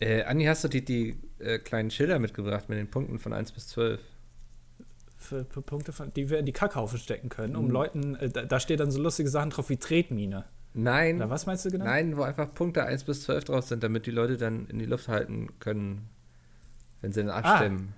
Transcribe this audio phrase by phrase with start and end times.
[0.00, 3.52] Äh, Andi, hast du die, die äh, kleinen Schilder mitgebracht mit den Punkten von 1
[3.52, 4.00] bis 12?
[5.18, 7.70] Für, für Punkte, von, die wir in die Kackhaufe stecken können, um Mhm.
[7.70, 10.44] Leuten, äh, da, da steht dann so lustige Sachen drauf wie Tretmine.
[10.72, 11.16] Nein.
[11.16, 11.84] Oder was meinst du genau?
[11.84, 14.86] Nein, wo einfach Punkte 1 bis 12 drauf sind, damit die Leute dann in die
[14.86, 16.08] Luft halten können,
[17.02, 17.38] wenn sie dann Ah.
[17.54, 17.92] abstimmen.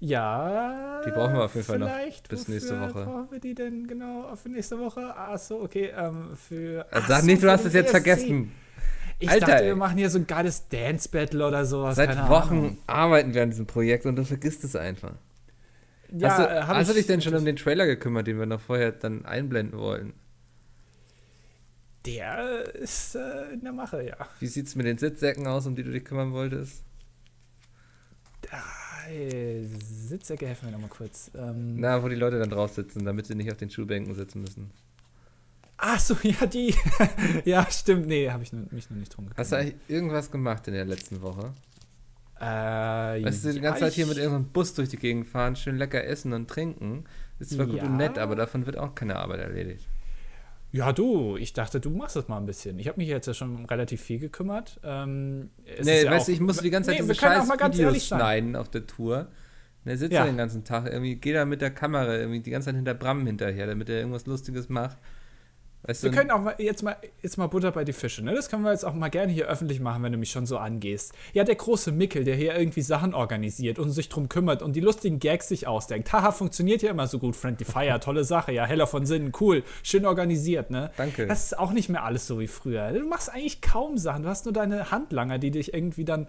[0.00, 1.00] Ja.
[1.06, 1.90] Die brauchen wir auf jeden Fall noch
[2.28, 3.04] bis nächste Woche.
[3.04, 5.12] brauchen wir die denn genau für nächste Woche?
[5.16, 5.92] Ach so, okay.
[5.96, 6.86] Ähm, für.
[6.92, 7.90] Also sag so, nicht, du hast es jetzt ESC.
[7.90, 8.52] vergessen.
[9.20, 11.96] Ich Alter, dachte, wir machen hier so ein geiles Dance-Battle oder sowas.
[11.96, 12.78] Seit Wochen Ahnung.
[12.86, 15.14] arbeiten wir an diesem Projekt und du vergisst es einfach.
[16.12, 18.38] Ja, hast du, äh, hast du ich- dich denn schon um den Trailer gekümmert, den
[18.38, 20.14] wir noch vorher dann einblenden wollten?
[22.06, 24.16] Der ist äh, in der Mache, ja.
[24.38, 26.84] Wie sieht's mit den Sitzsäcken aus, um die du dich kümmern wolltest?
[30.08, 31.30] Sitzsäcke helfen mir nochmal kurz.
[31.34, 34.42] Ähm, Na, wo die Leute dann drauf sitzen, damit sie nicht auf den Schuhbänken sitzen
[34.42, 34.70] müssen.
[35.78, 36.74] Ach so, ja, die.
[37.44, 38.06] ja, stimmt.
[38.06, 39.38] Nee, habe ich mich noch nicht drum gekümmert.
[39.38, 41.52] Hast du eigentlich irgendwas gemacht in der letzten Woche?
[42.40, 45.56] Äh, Weißt du, die ja, ganze Zeit hier mit irgendeinem Bus durch die Gegend fahren,
[45.56, 47.04] schön lecker essen und trinken.
[47.38, 47.84] Ist zwar gut Ja.
[47.84, 49.88] und nett, aber davon wird auch keine Arbeit erledigt.
[50.70, 52.78] Ja, du, ich dachte, du machst das mal ein bisschen.
[52.78, 54.78] Ich habe mich jetzt ja schon relativ viel gekümmert.
[54.84, 55.50] Ähm,
[55.82, 58.06] nee, ja weißt du, ich musste die ganze Zeit Nee, diese scheiß mal ganz Videos
[58.06, 59.28] schneiden auf der Tour.
[59.84, 60.24] Und er sitzt Ja.
[60.26, 63.26] den ganzen Tag irgendwie, geht da mit der Kamera irgendwie die ganze Zeit hinter Bram
[63.26, 64.98] hinterher, damit er irgendwas Lustiges macht.
[65.88, 68.34] Weißt Wir können auch mal jetzt mal jetzt mal Butter bei die Fische, ne?
[68.34, 70.58] Das können wir jetzt auch mal gerne hier öffentlich machen, wenn du mich schon so
[70.58, 71.14] angehst.
[71.32, 74.80] Ja, der große Mickel, der hier irgendwie Sachen organisiert und sich drum kümmert und die
[74.80, 76.12] lustigen Gags sich ausdenkt.
[76.12, 77.36] Haha, funktioniert ja immer so gut.
[77.36, 80.90] Friendly Fire, tolle Sache, ja, heller von Sinnen, cool, schön organisiert, ne?
[80.98, 81.26] Danke.
[81.26, 82.92] Das ist auch nicht mehr alles so wie früher.
[82.92, 84.24] Du machst eigentlich kaum Sachen.
[84.24, 86.26] Du hast nur deine Handlanger, die dich irgendwie dann,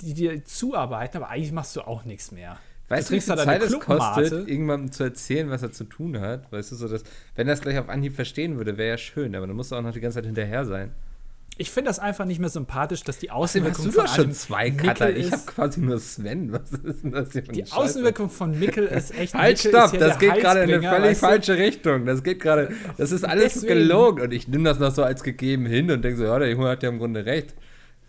[0.00, 2.56] die dir zuarbeiten, aber eigentlich machst du auch nichts mehr.
[2.88, 6.50] Weißt du, wie viel Zeit es kostet, irgendjemandem zu erzählen, was er zu tun hat?
[6.52, 7.02] Weißt du, so dass,
[7.34, 9.76] wenn er es gleich auf Anhieb verstehen würde, wäre ja schön, aber dann musst du
[9.76, 10.92] auch noch die ganze Zeit hinterher sein.
[11.58, 15.16] Ich finde das einfach nicht mehr sympathisch, dass die du von schon zwei Cutter.
[15.16, 16.52] Ich habe quasi nur Sven.
[16.52, 17.76] Was ist denn das hier für Die Scheiße?
[17.76, 19.32] Außenwirkung von Mickel ist echt.
[19.32, 21.26] Halt, Mickel stopp, das geht gerade in eine völlig weißt du?
[21.26, 22.04] falsche Richtung.
[22.04, 25.22] Das geht gerade, das ist alles Deswegen- gelogen und ich nehme das noch so als
[25.22, 27.54] gegeben hin und denke so, ja, der Junge hat ja im Grunde recht.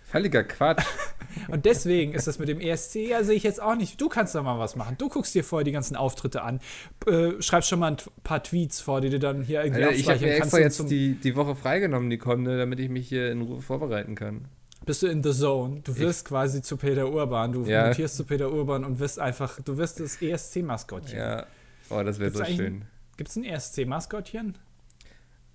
[0.10, 0.86] Völliger Quatsch.
[1.50, 4.00] Und deswegen ist das mit dem ESC, ja, sehe ich jetzt auch nicht.
[4.00, 4.96] Du kannst da mal was machen.
[4.98, 6.62] Du guckst dir vorher die ganzen Auftritte an,
[7.06, 10.08] äh, schreibst schon mal ein paar Tweets vor, die du dann hier irgendwie Alter, ich
[10.10, 13.42] habe mir extra jetzt die, die Woche freigenommen, die kommende, damit ich mich hier in
[13.42, 14.46] Ruhe vorbereiten kann.
[14.86, 15.82] bist du in the zone.
[15.84, 17.52] Du wirst quasi zu Peter Urban.
[17.52, 17.88] Du Ja.
[17.90, 21.20] mutierst zu Peter Urban und wirst einfach, du wirst das ESC-Maskottchen.
[21.20, 21.46] Ja,
[21.90, 22.84] oh, das wäre so schön.
[23.18, 24.58] Gibt es ein ESC-Maskottchen?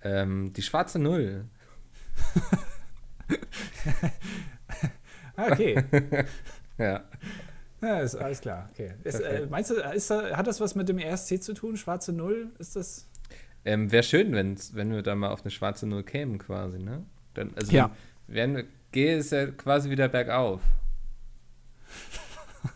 [0.03, 1.45] Ähm, die schwarze Null.
[5.35, 5.83] Ah, okay.
[6.77, 7.03] Ja.
[7.81, 8.69] ja, ist alles klar.
[8.73, 8.93] Okay.
[9.03, 11.77] Ist, äh, meinst du, ist, da- hat das was mit dem ESC zu tun?
[11.77, 12.51] Schwarze Null?
[12.59, 13.07] Ist das.
[13.65, 17.05] Ähm, wäre schön, wenn's, wenn wir da mal auf eine schwarze Null kämen, quasi, ne?
[17.33, 17.91] Dann, also, Ja.
[18.27, 20.61] Wären wir, gehe es ja quasi wieder bergauf.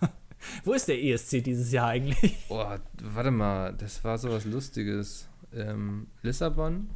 [0.64, 2.47] Wo ist der ESC dieses Jahr eigentlich?
[2.47, 5.28] Boah, warte mal, das war sowas Lustiges.
[5.53, 6.90] Ähm, Lissabon,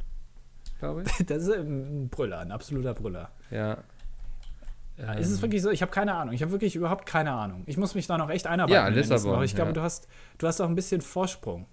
[0.82, 1.26] glaube ich.
[1.26, 3.30] Das ist ein Brüller, ein absoluter Brüller.
[3.50, 3.78] Ja.
[4.98, 5.70] Ja, ist es Ähm, wirklich so?
[5.70, 6.34] Ich habe keine Ahnung.
[6.34, 7.62] Ich habe wirklich überhaupt keine Ahnung.
[7.66, 8.74] Ich muss mich da noch echt einarbeiten.
[8.74, 9.44] Ja, Lissabon, Woche.
[9.46, 9.74] Ich glaube, ja.
[9.74, 10.06] du, hast,
[10.38, 11.66] du hast auch ein bisschen Vorsprung.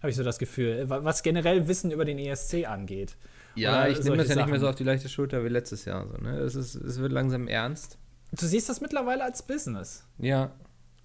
[0.00, 0.88] Habe ich so das Gefühl.
[0.88, 3.16] wa- Was generell Wissen über den ESC angeht.
[3.54, 4.70] Ja, ich nehme das ja nicht mehr so Sachen.
[4.70, 6.06] auf die leichte Schulter wie letztes Jahr.
[6.08, 6.38] So, ne?
[6.38, 7.98] es, ist, es wird langsam ernst.
[8.32, 10.04] Du siehst das mittlerweile als Business.
[10.18, 10.50] Ja.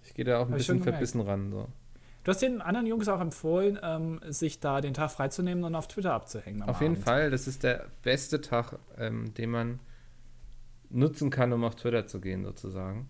[0.04, 1.52] Ich gehe da auch ein Hab bisschen verbissen ran.
[1.52, 1.68] So.
[2.30, 5.88] Du hast den anderen Jungs auch empfohlen, ähm, sich da den Tag freizunehmen und auf
[5.88, 6.62] Twitter abzuhängen.
[6.62, 7.04] Auf jeden Abend.
[7.04, 9.80] Fall, das ist der beste Tag, ähm, den man
[10.92, 13.10] nutzen kann, um auf Twitter zu gehen, sozusagen.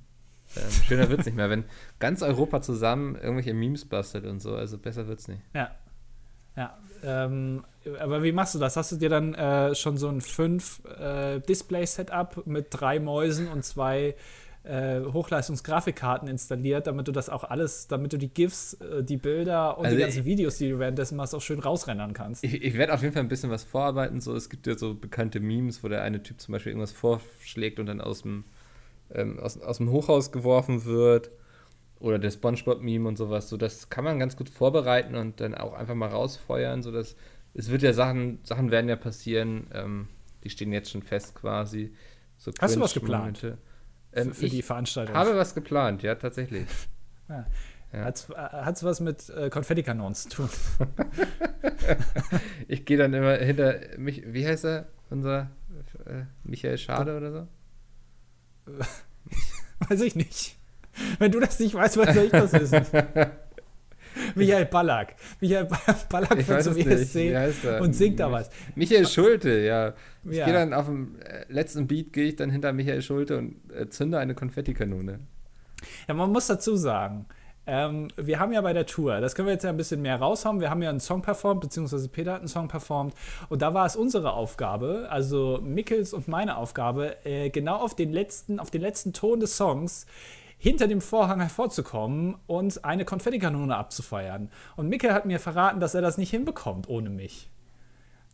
[0.56, 1.66] Ähm, schöner wird's nicht mehr, wenn
[2.00, 5.42] ganz Europa zusammen irgendwelche Memes bastelt und so, also besser wird's nicht.
[5.54, 5.76] Ja.
[6.56, 6.78] Ja.
[7.04, 7.66] Ähm,
[8.00, 8.78] aber wie machst du das?
[8.78, 11.42] Hast du dir dann äh, schon so ein 5 äh,
[12.46, 14.16] mit drei Mäusen und zwei
[14.64, 19.78] äh, Hochleistungsgrafikkarten installiert, damit du das auch alles, damit du die GIFs, äh, die Bilder
[19.78, 22.44] und Also die ganzen ich- Videos, die du währenddessen machst, auch schön rausrendern kannst?
[22.44, 24.20] Ich, ich werde auf jeden Fall ein bisschen was vorarbeiten.
[24.22, 27.80] So, es gibt ja so bekannte Memes, wo der eine Typ zum Beispiel irgendwas vorschlägt
[27.80, 28.44] und dann aus dem,
[29.14, 31.32] ähm, aus, aus dem Hochhaus geworfen wird.
[32.02, 33.50] Oder der Spongebob-Meme und sowas.
[33.50, 36.82] So, das kann man ganz gut vorbereiten und dann auch einfach mal rausfeuern.
[36.82, 37.16] So dass,
[37.54, 40.08] es wird ja Sachen, Sachen werden ja passieren, ähm,
[40.44, 41.94] die stehen jetzt schon fest quasi.
[42.38, 43.40] So Hast du was geplant?
[43.40, 43.69] Cringe-Momente.
[44.14, 45.16] Ähm, für die ich Veranstaltung.
[45.16, 46.68] habe was geplant, ja, tatsächlich.
[47.30, 47.46] Ja.
[47.94, 48.06] Ja.
[48.06, 50.50] Hat's, äh, hat's was mit äh, Konfettikanonen zu tun?
[52.68, 54.88] Ich gehe dann immer hinter mich, wie heißt er?
[55.12, 55.50] Unser
[56.06, 57.48] äh, Michael Schade oder
[58.68, 58.68] so?
[59.90, 60.58] Weiß ich nicht.
[61.20, 62.86] Wenn du das nicht weißt, wann soll ich das wissen?
[64.36, 65.16] Michael Ballack.
[65.40, 65.68] Michael
[66.10, 68.50] Ballack von zum ESC und singt da was.
[68.76, 69.94] Michael Schulte, ja.
[70.30, 70.46] Ich ja.
[70.46, 73.90] gehe dann auf dem äh, letzten Beat, gehe ich dann hinter Michael Schulte und äh,
[73.90, 75.20] zünde eine Konfettikanone.
[76.08, 77.26] Ja, man muss dazu sagen,
[77.72, 80.16] ähm, wir haben ja bei der Tour, das können wir jetzt ja ein bisschen mehr
[80.16, 83.14] raushauen, wir haben ja einen Song performt, beziehungsweise Peter hat einen Song performt
[83.48, 88.12] und da war es unsere Aufgabe, also Mickels und meine Aufgabe, äh, genau auf den
[88.12, 90.08] letzten, auf den letzten Ton des Songs
[90.60, 94.52] hinter dem Vorhang hervorzukommen und eine Konfettikanone abzufeuern.
[94.76, 97.50] Und Mickel hat mir verraten, dass er das nicht hinbekommt ohne mich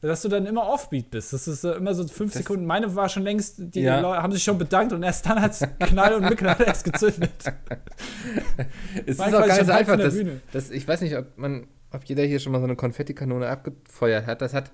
[0.02, 1.34] dass du dann immer offbeat bist.
[1.34, 2.66] Das ist immer so fünf das Sekunden.
[2.66, 4.00] Meine war schon längst, die ja.
[4.00, 6.84] Leute haben sich schon bedankt und erst dann hat es Knall und Mickel hat erst
[6.84, 7.32] gezündet.
[9.06, 9.98] es ist auch gar nicht so einfach.
[9.98, 10.16] Das,
[10.52, 14.28] das, ich weiß nicht, ob man, ob jeder hier schon mal so eine Konfettikanone abgefeuert
[14.28, 14.42] hat.
[14.42, 14.72] Das hat,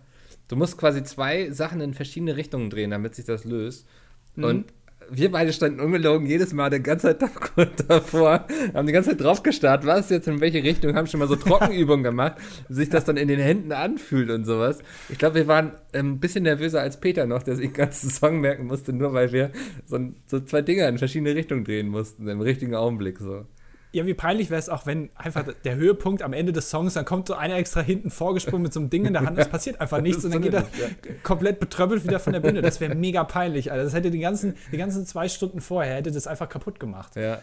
[0.48, 3.88] du musst quasi zwei Sachen in verschiedene Richtungen drehen, damit sich das löst.
[4.36, 4.44] Mhm.
[4.44, 4.74] Und
[5.14, 7.30] wir beide standen ungelogen jedes Mal die ganze Zeit
[7.88, 11.28] davor, haben die ganze Zeit drauf gestarrt, was jetzt in welche Richtung, haben schon mal
[11.28, 12.38] so Trockenübungen gemacht,
[12.70, 14.80] wie sich das dann in den Händen anfühlt und sowas.
[15.10, 18.40] Ich glaube, wir waren ein bisschen nervöser als Peter noch, der sich den ganzen Song
[18.40, 19.52] merken musste, nur weil wir
[19.86, 23.46] so, so zwei Dinger in verschiedene Richtungen drehen mussten, im richtigen Augenblick so.
[23.94, 27.04] Ja, wie peinlich wäre es auch, wenn einfach der Höhepunkt am Ende des Songs, dann
[27.04, 29.82] kommt so einer extra hinten vorgesprungen mit so einem Ding in der Hand, es passiert
[29.82, 30.88] einfach nichts und dann geht er ja.
[31.24, 32.62] komplett betröppelt wieder von der Bühne.
[32.62, 33.84] Das wäre mega peinlich, Alter.
[33.84, 37.18] Das hätte die ganzen, die ganzen zwei Stunden vorher, hätte das einfach kaputt gemacht.
[37.18, 37.42] Ja.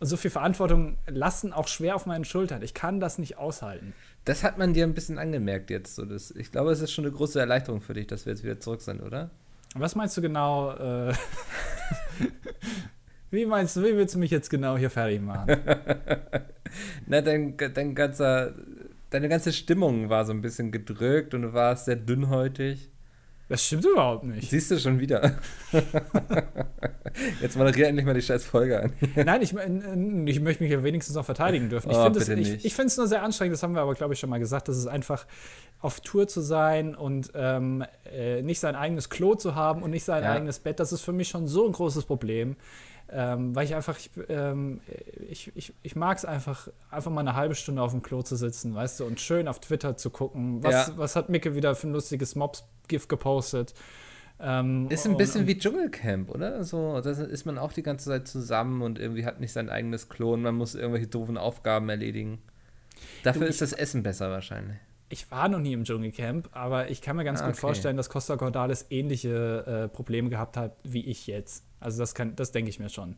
[0.00, 2.62] Und so viel Verantwortung lassen auch schwer auf meinen Schultern.
[2.62, 3.92] Ich kann das nicht aushalten.
[4.24, 5.94] Das hat man dir ein bisschen angemerkt jetzt.
[5.94, 8.42] So das, ich glaube, es ist schon eine große Erleichterung für dich, dass wir jetzt
[8.42, 9.30] wieder zurück sind, oder?
[9.74, 10.72] Was meinst du genau?
[10.72, 11.14] Äh
[13.30, 15.56] Wie meinst du, wie willst du mich jetzt genau hier fertig machen?
[17.06, 18.54] Na, dein, dein ganzer,
[19.10, 22.90] deine ganze Stimmung war so ein bisschen gedrückt und du warst sehr dünnhäutig.
[23.50, 24.48] Das stimmt überhaupt nicht.
[24.48, 25.34] Siehst du schon wieder.
[27.42, 28.92] Jetzt moderiere endlich mal die scheiß Folge an.
[29.16, 31.90] Nein, ich, ich möchte mich ja wenigstens auch verteidigen dürfen.
[31.90, 34.20] Ich oh, finde es ich, ich nur sehr anstrengend, das haben wir aber, glaube ich,
[34.20, 35.26] schon mal gesagt, dass es einfach
[35.80, 40.04] auf Tour zu sein und ähm, äh, nicht sein eigenes Klo zu haben und nicht
[40.04, 40.30] sein ja.
[40.30, 42.54] eigenes Bett, das ist für mich schon so ein großes Problem.
[43.12, 44.80] Ähm, weil ich einfach, ich, ähm,
[45.28, 48.36] ich, ich, ich mag es einfach, einfach mal eine halbe Stunde auf dem Klo zu
[48.36, 50.92] sitzen, weißt du, und schön auf Twitter zu gucken, was, ja.
[50.96, 53.74] was hat Micke wieder für ein lustiges Mobs-GIF gepostet.
[54.38, 56.62] Ähm, ist ein bisschen und, wie Dschungelcamp, oder?
[56.62, 60.08] So, da ist man auch die ganze Zeit zusammen und irgendwie hat nicht sein eigenes
[60.08, 62.40] Klo und man muss irgendwelche doofen Aufgaben erledigen.
[63.22, 64.78] Dafür du, ist das Essen besser wahrscheinlich.
[65.12, 68.08] Ich war noch nie im Dschungelcamp, aber ich kann mir ganz ah, gut vorstellen, dass
[68.08, 71.64] Costa Cordalis ähnliche äh, Probleme gehabt hat wie ich jetzt.
[71.80, 73.16] Also das, das denke ich mir schon.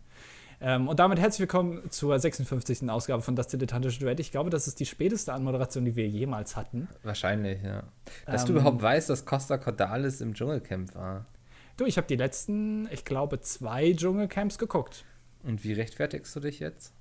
[0.63, 2.89] Ähm, und damit herzlich willkommen zur 56.
[2.89, 4.21] Ausgabe von Das Dilettantische Duett.
[4.21, 6.89] Ich glaube, das ist die späteste Anmoderation, die wir jemals hatten.
[7.03, 7.83] Wahrscheinlich, ja.
[8.25, 11.27] Dass ähm, du überhaupt weißt, dass Costa Cordalis im Dschungelcamp war.
[11.77, 15.05] Du, ich habe die letzten, ich glaube, zwei Dschungelcamps geguckt.
[15.43, 16.95] Und wie rechtfertigst du dich jetzt?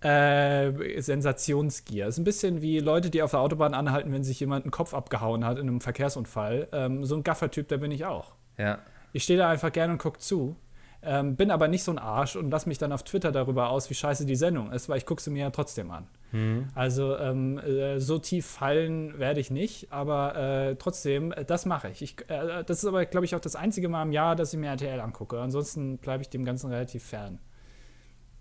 [0.00, 2.06] Äh, Sensationsgier.
[2.06, 4.92] Ist ein bisschen wie Leute, die auf der Autobahn anhalten, wenn sich jemand einen Kopf
[4.92, 6.68] abgehauen hat in einem Verkehrsunfall.
[6.72, 8.34] Ähm, so ein Gaffertyp, der bin ich auch.
[8.58, 8.78] Ja.
[9.12, 10.56] Ich stehe da einfach gerne und gucke zu.
[11.02, 13.88] Ähm, bin aber nicht so ein Arsch und lass mich dann auf Twitter darüber aus,
[13.90, 16.08] wie scheiße die Sendung ist, weil ich gucke sie mir ja trotzdem an.
[16.32, 16.68] Mhm.
[16.74, 21.90] Also ähm, äh, so tief fallen werde ich nicht, aber äh, trotzdem, äh, das mache
[21.90, 22.02] ich.
[22.02, 24.58] ich äh, das ist aber, glaube ich, auch das einzige Mal im Jahr, dass ich
[24.58, 25.40] mir RTL angucke.
[25.40, 27.38] Ansonsten bleibe ich dem Ganzen relativ fern.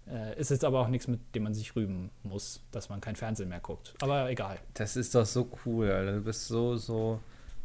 [0.08, 3.16] Äh, ist jetzt aber auch nichts, mit dem man sich rühmen muss, dass man kein
[3.16, 3.96] Fernsehen mehr guckt.
[4.02, 4.60] Aber egal.
[4.76, 6.14] Das ist doch so cool, Alter.
[6.14, 7.20] Du bist so, so,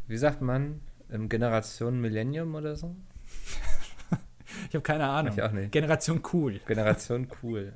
[0.07, 2.95] wie sagt man, Generation Millennium oder so?
[4.69, 5.33] Ich habe keine Ahnung.
[5.33, 5.73] Ich auch nicht.
[5.73, 6.61] Generation Cool.
[6.67, 7.73] Generation Cool.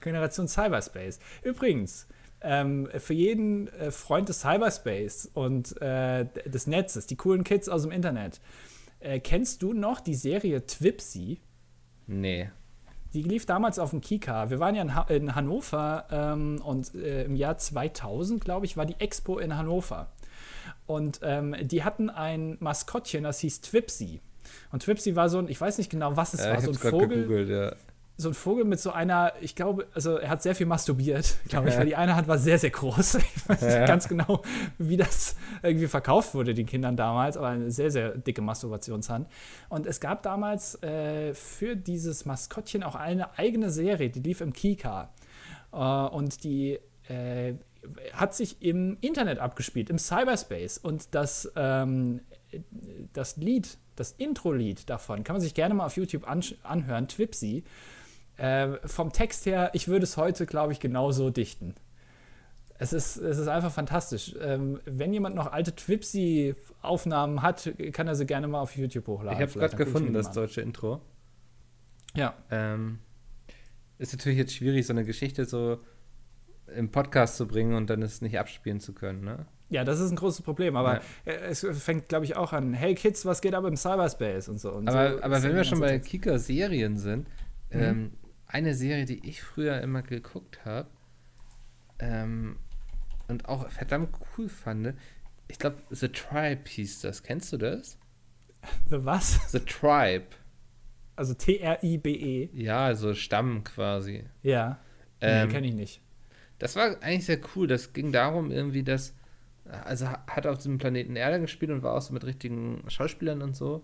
[0.00, 1.18] Generation Cyberspace.
[1.42, 2.06] Übrigens,
[2.40, 7.82] ähm, für jeden äh, Freund des Cyberspace und äh, des Netzes, die coolen Kids aus
[7.82, 8.40] dem Internet,
[9.00, 11.40] äh, kennst du noch die Serie Twipsy?
[12.06, 12.50] Nee.
[13.16, 14.50] Die lief damals auf dem Kika.
[14.50, 18.76] Wir waren ja in, ha in Hannover ähm, und äh, im Jahr 2000, glaube ich,
[18.76, 20.08] war die Expo in Hannover.
[20.86, 24.20] Und ähm, die hatten ein Maskottchen, das hieß Twipsy.
[24.70, 26.74] Und Twipsy war so ein, ich weiß nicht genau, was es ja, war, so ein
[26.74, 27.08] Vogel.
[27.08, 27.74] Gegoogelt, ja.
[28.18, 31.68] So ein Vogel mit so einer, ich glaube, also er hat sehr viel masturbiert, glaube
[31.68, 31.80] ich, ja.
[31.80, 33.18] weil die eine Hand war sehr, sehr groß.
[33.36, 34.42] Ich weiß nicht ganz genau,
[34.78, 39.28] wie das irgendwie verkauft wurde, den Kindern damals, aber eine sehr, sehr dicke Masturbationshand.
[39.68, 44.52] Und es gab damals äh, für dieses Maskottchen auch eine eigene Serie, die lief im
[44.52, 45.10] Kika.
[45.72, 47.54] Äh, und die äh,
[48.12, 50.78] hat sich im Internet abgespielt, im Cyberspace.
[50.78, 52.20] Und das, ähm,
[53.12, 57.64] das Lied, das Intro-Lied davon, kann man sich gerne mal auf YouTube an anhören, Twipsy.
[58.36, 61.74] Äh, vom Text her, ich würde es heute, glaube ich, genauso dichten.
[62.78, 64.34] Es ist, es ist einfach fantastisch.
[64.40, 69.42] Ähm, wenn jemand noch alte Twipsy-Aufnahmen hat, kann er sie gerne mal auf YouTube hochladen.
[69.42, 71.00] Ich habe gerade gefunden, das deutsche Intro.
[72.14, 72.34] Ja.
[72.50, 72.98] Ähm,
[73.98, 75.78] ist natürlich jetzt schwierig, so eine Geschichte so
[76.74, 79.46] im Podcast zu bringen und dann es nicht abspielen zu können, ne?
[79.68, 81.32] Ja, das ist ein großes Problem, aber ja.
[81.32, 84.72] es fängt, glaube ich, auch an, hey Kids, was geht ab im Cyberspace und so.
[84.72, 87.26] Und aber so aber wenn wir schon bei Kika-Serien sind,
[87.72, 87.82] mhm.
[87.82, 88.12] ähm,
[88.46, 90.88] eine Serie, die ich früher immer geguckt habe
[91.98, 92.58] ähm,
[93.28, 94.94] und auch verdammt cool fand,
[95.48, 97.22] ich glaube, The Tribe hieß das.
[97.22, 97.98] Kennst du das?
[98.90, 99.52] The was?
[99.52, 100.26] The Tribe.
[101.14, 102.50] Also T-R-I-B-E.
[102.52, 104.24] Ja, also Stamm quasi.
[104.42, 104.80] Ja.
[105.20, 106.00] Ähm, nee, kenne ich nicht.
[106.58, 107.66] Das war eigentlich sehr cool.
[107.66, 109.14] Das ging darum, irgendwie, dass.
[109.64, 113.56] Also hat auf diesem Planeten Erde gespielt und war auch so mit richtigen Schauspielern und
[113.56, 113.82] so.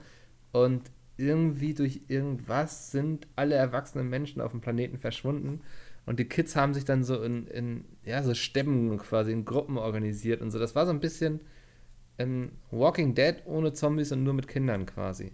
[0.52, 0.90] Und
[1.22, 5.60] irgendwie durch irgendwas sind alle erwachsenen Menschen auf dem Planeten verschwunden.
[6.04, 9.78] Und die Kids haben sich dann so in, in ja, so Stämmen quasi in Gruppen
[9.78, 10.58] organisiert und so.
[10.58, 11.40] Das war so ein bisschen
[12.18, 15.32] ein Walking Dead ohne Zombies und nur mit Kindern quasi.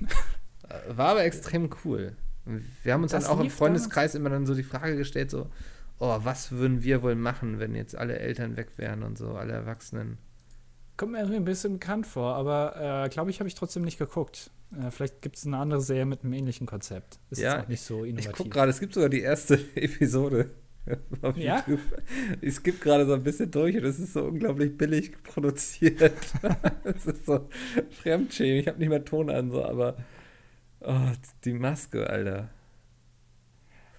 [0.88, 2.16] War aber extrem cool.
[2.82, 5.50] Wir haben uns das dann auch im Freundeskreis immer dann so die Frage gestellt, so,
[5.98, 9.52] oh, was würden wir wohl machen, wenn jetzt alle Eltern weg wären und so, alle
[9.52, 10.18] Erwachsenen.
[10.98, 13.98] Kommt mir irgendwie ein bisschen bekannt vor, aber äh, glaube ich, habe ich trotzdem nicht
[13.98, 14.50] geguckt.
[14.76, 17.20] Äh, vielleicht gibt es eine andere Serie mit einem ähnlichen Konzept.
[17.30, 18.30] Ist ja, auch nicht so innovativ.
[18.30, 20.50] Ich gucke gerade, es gibt sogar die erste Episode
[21.22, 21.62] auf ja?
[21.68, 21.80] YouTube.
[22.40, 26.20] Ich skippe gerade so ein bisschen durch und es ist so unglaublich billig produziert.
[26.82, 27.48] Es ist so
[28.02, 28.58] Fremdschämen.
[28.58, 29.96] Ich habe nicht mehr Ton an, so, aber
[30.80, 31.12] oh,
[31.44, 32.48] die Maske, Alter.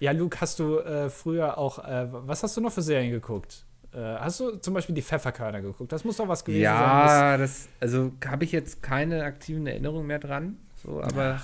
[0.00, 3.64] Ja, Luke, hast du äh, früher auch, äh, was hast du noch für Serien geguckt?
[3.92, 5.90] Äh, hast du zum Beispiel die Pfefferkörner geguckt?
[5.90, 7.08] Das muss doch was gewesen ja, sein.
[7.08, 10.58] Ja, das, also habe ich jetzt keine aktiven Erinnerungen mehr dran.
[10.82, 11.40] So, aber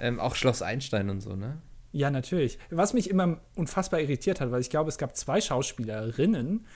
[0.00, 1.58] ähm, auch Schloss Einstein und so, ne?
[1.92, 2.58] Ja, natürlich.
[2.70, 6.66] Was mich immer unfassbar irritiert hat, weil ich glaube, es gab zwei Schauspielerinnen,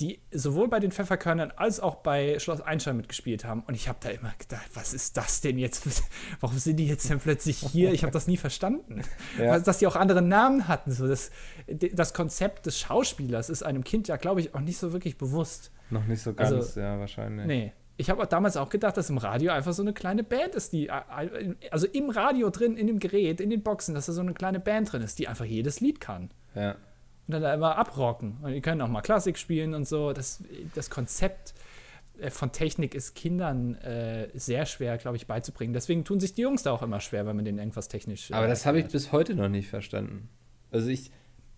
[0.00, 3.62] die sowohl bei den Pfefferkörnern als auch bei Schloss Einstein mitgespielt haben.
[3.62, 5.86] Und ich habe da immer gedacht, was ist das denn jetzt?
[6.40, 7.92] Warum sind die jetzt denn plötzlich hier?
[7.92, 9.02] Ich habe das nie verstanden.
[9.38, 9.58] Ja.
[9.58, 10.92] Dass die auch andere Namen hatten.
[10.92, 11.30] So das,
[11.66, 15.72] das Konzept des Schauspielers ist einem Kind ja, glaube ich, auch nicht so wirklich bewusst.
[15.90, 17.46] Noch nicht so ganz, also, ja, wahrscheinlich.
[17.46, 20.72] Nee ich habe damals auch gedacht, dass im Radio einfach so eine kleine Band ist,
[20.72, 24.34] die, also im Radio drin, in dem Gerät, in den Boxen, dass da so eine
[24.34, 26.30] kleine Band drin ist, die einfach jedes Lied kann.
[26.54, 26.76] Ja.
[27.26, 28.36] Und dann da immer abrocken.
[28.42, 30.12] Und die können auch mal Klassik spielen und so.
[30.12, 30.42] Das,
[30.74, 31.54] das Konzept
[32.18, 35.72] äh, von Technik ist Kindern äh, sehr schwer, glaube ich, beizubringen.
[35.72, 38.30] Deswegen tun sich die Jungs da auch immer schwer, wenn man denen irgendwas technisch.
[38.30, 40.28] Äh, Aber das habe ich bis heute noch nicht verstanden.
[40.70, 41.10] Also ich,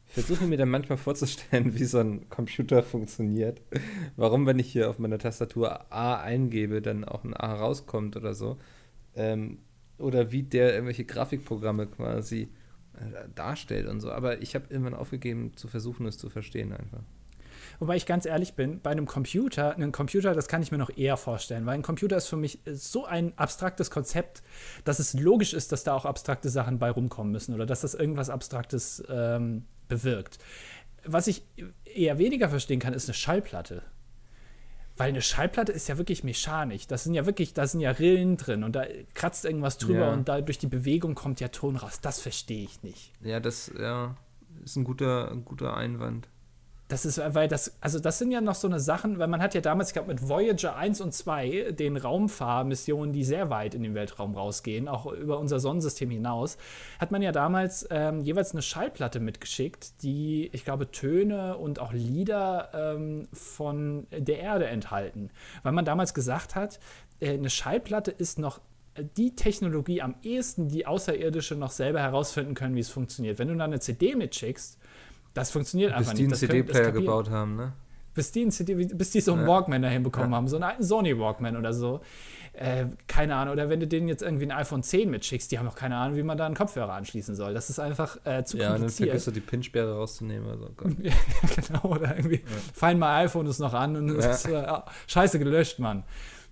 [0.09, 3.61] versuche mir dann manchmal vorzustellen, wie so ein Computer funktioniert.
[4.17, 8.35] Warum, wenn ich hier auf meiner Tastatur A eingebe, dann auch ein A rauskommt oder
[8.35, 8.59] so.
[9.15, 9.59] Ähm,
[9.99, 12.49] oder wie der irgendwelche Grafikprogramme quasi
[13.35, 14.11] darstellt und so.
[14.11, 17.02] Aber ich habe irgendwann aufgegeben, zu versuchen, es zu verstehen einfach.
[17.78, 20.97] Wobei ich ganz ehrlich bin, bei einem Computer, einen Computer, das kann ich mir noch
[20.97, 24.43] eher vorstellen, weil ein Computer ist für mich so ein abstraktes Konzept,
[24.85, 27.95] dass es logisch ist, dass da auch abstrakte Sachen bei rumkommen müssen oder dass das
[27.95, 30.38] irgendwas Abstraktes ähm, bewirkt.
[31.05, 31.43] Was ich
[31.85, 33.83] eher weniger verstehen kann, ist eine Schallplatte.
[34.99, 36.87] Weil eine Schallplatte ist ja wirklich mechanisch.
[36.87, 40.12] Das sind ja wirklich, da sind ja Rillen drin und da kratzt irgendwas drüber ja.
[40.12, 42.00] und da durch die Bewegung kommt ja Ton raus.
[42.00, 43.12] Das verstehe ich nicht.
[43.21, 44.17] Ja, das ja,
[44.64, 46.28] ist ein guter, ein guter Einwand.
[46.88, 49.54] Das ist, weil das, also das sind ja noch so eine Sachen, weil man hat
[49.54, 53.83] ja damals, ich glaube, mit Voyager 1 und 2, den Raumfahrmissionen, die sehr weit in
[53.83, 56.57] den Weltraum rausgehen, auch über unser Sonnensystem hinaus,
[56.99, 61.92] hat man ja damals ähm, jeweils eine Schallplatte mitgeschickt, die, ich glaube, Töne und auch
[61.92, 65.30] Lieder ähm, von der Erde enthalten.
[65.62, 66.80] Weil man damals gesagt hat,
[67.21, 68.61] äh, eine Schallplatte ist noch
[69.16, 73.38] die Technologie am ehesten, die Außerirdische noch selber herausfinden können, wie es funktioniert.
[73.38, 74.78] Wenn du dann eine CD mitschickst,
[75.38, 76.30] das funktioniert bis einfach nicht.
[76.30, 77.73] Bis die einen CD-Player gebaut haben, ne?
[78.14, 79.49] Bis die, CD, bis die so einen ja.
[79.49, 80.37] Walkman dahin bekommen ja.
[80.38, 82.00] haben, so einen alten Sony Walkman oder so.
[82.52, 83.52] Äh, keine Ahnung.
[83.52, 86.16] Oder wenn du denen jetzt irgendwie ein iPhone 10 mitschickst, die haben noch keine Ahnung,
[86.16, 87.54] wie man da einen Kopfhörer anschließen soll.
[87.54, 88.71] Das ist einfach äh, zu ja, kompliziert.
[88.71, 90.49] Ja, dann vergisst du die Pinsperre rauszunehmen.
[90.49, 91.12] Also, ja,
[91.54, 91.95] genau.
[91.95, 92.57] Oder irgendwie, ja.
[92.75, 94.66] fein mal iPhone ist noch an und ist, äh,
[95.07, 96.02] scheiße gelöscht, Mann.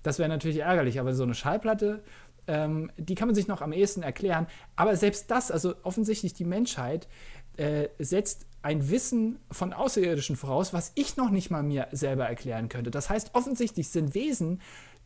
[0.05, 2.05] Das wäre natürlich ärgerlich, aber so eine Schallplatte,
[2.47, 4.47] ähm, die kann man sich noch am ehesten erklären.
[4.77, 7.09] Aber selbst das, also offensichtlich die Menschheit,
[7.57, 12.69] äh, setzt ein Wissen von Außerirdischen voraus, was ich noch nicht mal mir selber erklären
[12.69, 12.91] könnte.
[12.91, 14.61] Das heißt, offensichtlich sind Wesen,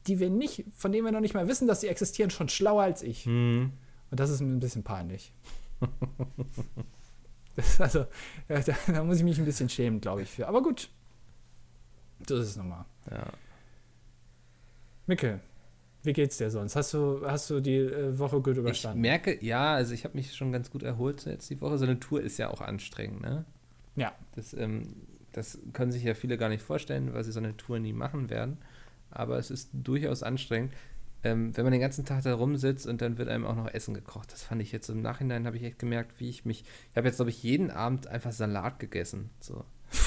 [0.06, 2.82] die wir nicht, von denen wir noch nicht mal wissen, dass sie existieren, schon schlauer
[2.82, 3.26] als ich.
[3.26, 3.72] Mhm.
[4.10, 5.32] Und das ist mir ein bisschen peinlich.
[7.78, 8.06] also,
[8.48, 10.48] da, da, muss ich mich ein bisschen schämen, glaube ich, für.
[10.48, 10.88] Aber gut.
[12.20, 12.84] Das ist es nochmal.
[13.10, 13.26] Ja.
[15.06, 15.40] Micke,
[16.02, 16.76] wie geht's dir sonst?
[16.76, 18.98] Hast du, hast du die äh, Woche gut überstanden?
[18.98, 21.78] Ich merke, ja, also ich habe mich schon ganz gut erholt jetzt die Woche.
[21.78, 23.44] So eine Tour ist ja auch anstrengend, ne?
[23.96, 24.12] Ja.
[24.34, 24.94] Das, ähm,
[25.32, 28.30] das können sich ja viele gar nicht vorstellen, weil sie so eine Tour nie machen
[28.30, 28.58] werden.
[29.10, 30.72] Aber es ist durchaus anstrengend,
[31.22, 33.92] ähm, wenn man den ganzen Tag da rumsitzt und dann wird einem auch noch Essen
[33.92, 34.32] gekocht.
[34.32, 36.64] Das fand ich jetzt im Nachhinein, habe ich echt gemerkt, wie ich mich.
[36.90, 39.30] Ich habe jetzt, glaube ich, jeden Abend einfach Salat gegessen.
[39.40, 39.64] So.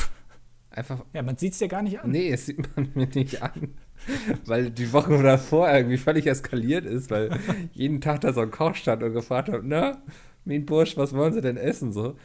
[0.71, 1.05] Einfach.
[1.13, 2.09] Ja, man sieht es ja gar nicht an.
[2.09, 3.75] Nee, es sieht man mir nicht an.
[4.45, 7.31] weil die Woche davor irgendwie völlig eskaliert ist, weil
[7.73, 10.01] jeden Tag da so ein Koch stand und gefragt hat, na,
[10.45, 11.91] mein Bursch, was wollen Sie denn essen?
[11.93, 12.15] So.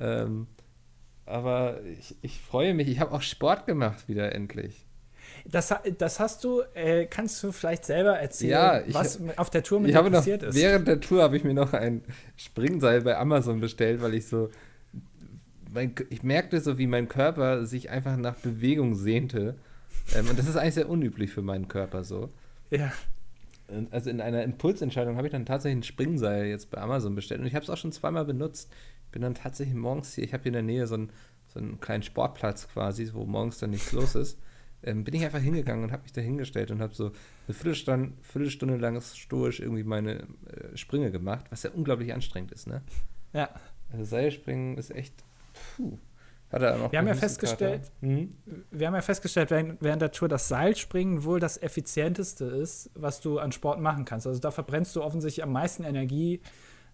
[0.00, 0.46] Ähm,
[1.26, 4.86] aber ich, ich freue mich, ich habe auch Sport gemacht wieder endlich.
[5.44, 9.62] Das, das hast du, äh, kannst du vielleicht selber erzählen, Ja, ich- was auf der
[9.62, 10.56] Tour mit dir habe noch, passiert ist?
[10.56, 12.02] während der Tour habe ich mir noch ein
[12.36, 14.50] Springseil bei Amazon bestellt, weil ich so,
[15.72, 19.54] mein, ich merkte so, wie mein Körper sich einfach nach Bewegung sehnte.
[20.14, 22.28] Ähm, und das ist eigentlich sehr unüblich für meinen Körper so.
[22.70, 22.92] Ja.
[23.90, 27.46] Also in einer Impulsentscheidung habe ich dann tatsächlich ein Springseil jetzt bei Amazon bestellt und
[27.46, 28.70] ich habe es auch schon zweimal benutzt.
[29.06, 31.10] Ich bin dann tatsächlich morgens hier, ich habe hier in der Nähe so einen,
[31.46, 34.38] so einen kleinen Sportplatz quasi, wo morgens dann nichts los ist.
[34.82, 37.12] Ähm, bin ich einfach hingegangen und habe mich da hingestellt und habe so
[37.46, 42.66] eine Viertelstunde, Viertelstunde lang stoisch irgendwie meine äh, Sprünge gemacht, was ja unglaublich anstrengend ist,
[42.66, 42.82] ne?
[43.32, 43.50] Ja.
[43.92, 45.14] Also Seilspringen ist echt,
[45.76, 45.98] puh.
[46.52, 48.34] Hat er noch Wir haben ja festgestellt- Mhm.
[48.70, 53.20] Wir haben ja festgestellt, während, während der Tour, dass Seilspringen wohl das effizienteste ist, was
[53.20, 54.26] du an Sport machen kannst.
[54.26, 56.40] Also da verbrennst du offensichtlich am meisten Energie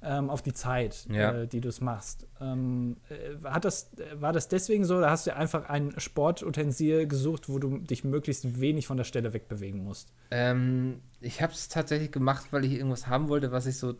[0.02, 1.32] ähm, auf die Zeit, Ja.
[1.32, 2.26] äh, die du es machst.
[2.38, 7.06] Ähm, äh, hat das, äh, war das deswegen so, oder hast du einfach ein Sportutensil
[7.08, 10.12] gesucht, wo du dich möglichst wenig von der Stelle wegbewegen musst?
[10.30, 13.94] Ähm, ich habe es tatsächlich gemacht, weil ich irgendwas haben wollte, was ich so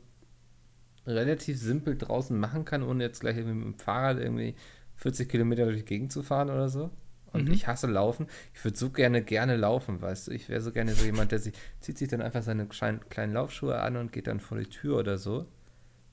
[1.06, 4.54] relativ simpel draußen machen kann, ohne jetzt gleich irgendwie mit dem Fahrrad irgendwie
[4.96, 6.90] 40 Kilometer durch die Gegend zu fahren oder so.
[7.32, 7.52] Und Mhm.
[7.54, 8.26] ich hasse Laufen.
[8.54, 10.30] Ich würde so gerne, gerne laufen, weißt du.
[10.32, 13.34] Ich wäre so gerne so jemand, der sich, zieht sich dann einfach seine kleinen, kleinen
[13.34, 15.46] Laufschuhe an und geht dann vor die Tür oder so.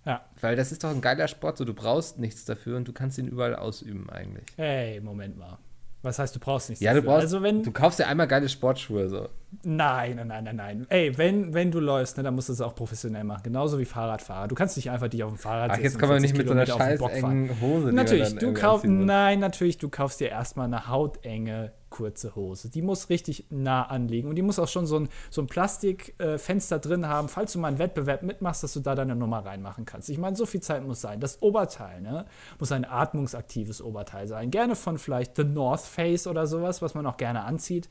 [0.06, 0.26] Ja.
[0.42, 3.18] Weil das ist doch ein geiler Sport, so du brauchst nichts dafür und du kannst
[3.18, 4.46] ihn überall ausüben eigentlich.
[4.58, 5.60] Hey, Moment mal.
[6.04, 7.12] Was heißt, du brauchst nichts Ja, du dafür?
[7.12, 9.30] brauchst, Also wenn, du kaufst dir einmal geile Sportschuhe so.
[9.64, 10.86] Nein, nein, nein, nein, nein.
[10.90, 13.42] Ey, wenn, wenn du läufst, ne, dann musst du es auch professionell machen.
[13.44, 14.48] Genauso wie Fahrradfahrer.
[14.50, 16.32] Du kannst nicht einfach dich auf dem Fahrrad Ach, setzen jetzt und kann man 40
[16.32, 17.94] nicht mit so einer scheiß engen Hose.
[17.94, 22.70] Natürlich, du kaufst, nein, natürlich, du kaufst dir erstmal eine hautenge, kurze Hose.
[22.70, 26.78] Die muss richtig nah anliegen und die muss auch schon so ein, so ein Plastikfenster
[26.78, 29.86] äh, drin haben, falls du mal einen Wettbewerb mitmachst, dass du da deine Nummer reinmachen
[29.86, 30.10] kannst.
[30.10, 31.20] Ich meine, so viel Zeit muss sein.
[31.20, 32.26] Das Oberteil, ne,
[32.60, 34.50] muss ein atmungsaktives Oberteil sein.
[34.50, 37.90] Gerne von vielleicht The North Face oder sowas, was man auch gerne anzieht.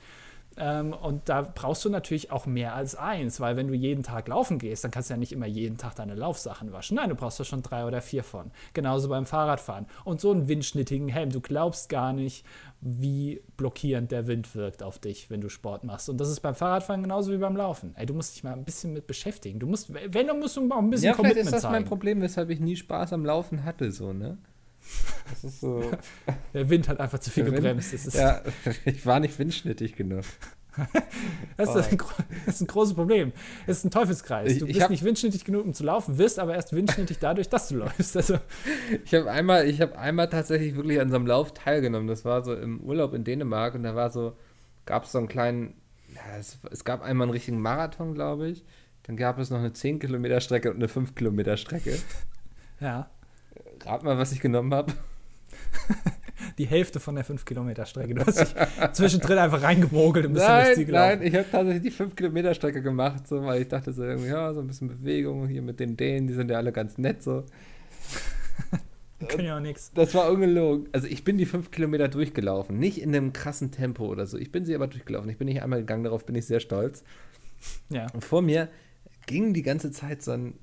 [0.56, 4.28] Ähm, und da brauchst du natürlich auch mehr als eins, weil wenn du jeden Tag
[4.28, 6.96] laufen gehst, dann kannst du ja nicht immer jeden Tag deine Laufsachen waschen.
[6.96, 8.50] Nein, du brauchst da schon drei oder vier von.
[8.74, 9.86] Genauso beim Fahrradfahren.
[10.04, 11.30] Und so einen windschnittigen Helm.
[11.30, 12.44] Du glaubst gar nicht,
[12.80, 16.08] wie blockierend der Wind wirkt auf dich, wenn du Sport machst.
[16.08, 17.94] Und das ist beim Fahrradfahren genauso wie beim Laufen.
[17.96, 19.58] Ey, du musst dich mal ein bisschen mit beschäftigen.
[19.58, 21.84] Du musst, wenn, dann musst du auch ein bisschen Ja, vielleicht Commitment ist das mein.
[21.84, 24.38] Problem, weshalb ich nie Spaß am Laufen hatte, so, ne?
[25.30, 25.90] Das ist so.
[26.54, 28.14] Der Wind hat einfach zu viel Wind- gebremst.
[28.14, 28.42] Ja,
[28.84, 30.24] ich war nicht windschnittig genug.
[31.58, 32.14] Das ist, ein, gro-
[32.46, 33.32] das ist ein großes Problem.
[33.66, 34.52] Es ist ein Teufelskreis.
[34.52, 37.18] Ich- Du ich bist hab- nicht windschnittig genug, um zu laufen, wirst aber erst windschnittig
[37.18, 38.16] dadurch, dass du läufst.
[38.16, 38.38] Also,
[39.04, 42.08] Ich habe einmal, ich habe einmal tatsächlich wirklich an so einem Lauf teilgenommen.
[42.08, 44.34] Das war so im Urlaub in Dänemark und da war so,
[44.86, 45.74] gab es so einen kleinen,
[46.14, 48.64] ja, es, es gab einmal einen richtigen Marathon, glaube ich.
[49.02, 51.98] Dann gab es noch eine 10 Kilometer Strecke und eine 5 Kilometer Strecke.
[52.80, 53.10] ja,
[53.86, 54.92] Rat mal, was ich genommen habe.
[56.58, 58.14] die Hälfte von der 5-Kilometer-Strecke.
[58.14, 58.54] Du hast dich
[58.92, 62.16] zwischendrin einfach reingemogelt und bist dann durchs Ziel Nein, nein, ich habe tatsächlich die 5
[62.16, 65.62] Kilometer Strecke gemacht, so, weil ich dachte so irgendwie, ja, so ein bisschen Bewegung hier
[65.62, 67.44] mit den Dänen, die sind ja alle ganz nett so.
[69.28, 69.92] Können ja auch nichts.
[69.94, 70.88] Das war ungelogen.
[70.92, 74.36] Also ich bin die 5 Kilometer durchgelaufen, nicht in einem krassen Tempo oder so.
[74.36, 75.30] Ich bin sie aber durchgelaufen.
[75.30, 77.04] Ich bin nicht einmal gegangen, darauf bin ich sehr stolz.
[77.88, 78.08] Ja.
[78.12, 78.68] Und vor mir
[79.26, 80.54] ging die ganze Zeit so ein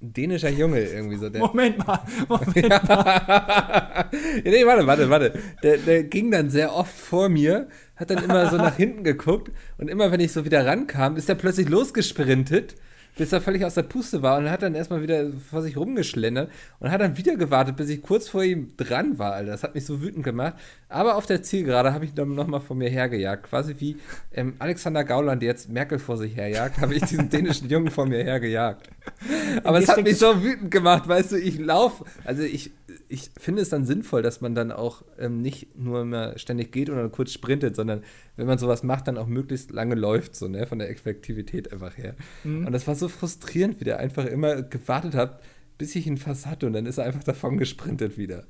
[0.00, 1.28] dänischer Junge irgendwie so.
[1.28, 2.00] Der, Moment mal.
[2.28, 2.56] Moment.
[2.56, 4.10] ja,
[4.44, 5.38] nee, warte, warte, warte.
[5.62, 9.50] Der, der ging dann sehr oft vor mir, hat dann immer so nach hinten geguckt
[9.78, 12.76] und immer, wenn ich so wieder rankam, ist er plötzlich losgesprintet,
[13.16, 16.50] bis er völlig aus der Puste war und hat dann erstmal wieder vor sich rumgeschlendert
[16.78, 19.52] und hat dann wieder gewartet, bis ich kurz vor ihm dran war, Alter.
[19.52, 20.54] Das hat mich so wütend gemacht.
[20.88, 23.48] Aber auf der Zielgerade habe ich ihn dann nochmal vor mir hergejagt.
[23.48, 23.96] Quasi wie
[24.32, 28.22] ähm, Alexander Gauland jetzt Merkel vor sich herjagt, habe ich diesen dänischen Jungen vor mir
[28.22, 28.90] hergejagt.
[29.64, 32.70] Aber es hat mich so wütend gemacht, weißt du, ich laufe, also ich,
[33.08, 36.90] ich finde es dann sinnvoll, dass man dann auch ähm, nicht nur immer ständig geht
[36.90, 38.02] oder kurz sprintet, sondern
[38.36, 41.96] wenn man sowas macht, dann auch möglichst lange läuft, so, ne, von der Effektivität einfach
[41.96, 42.14] her.
[42.44, 42.66] Mhm.
[42.66, 45.40] Und das war so frustrierend, wie der einfach immer gewartet hat,
[45.78, 48.44] bis ich ihn fast hatte und dann ist er einfach davon gesprintet wieder.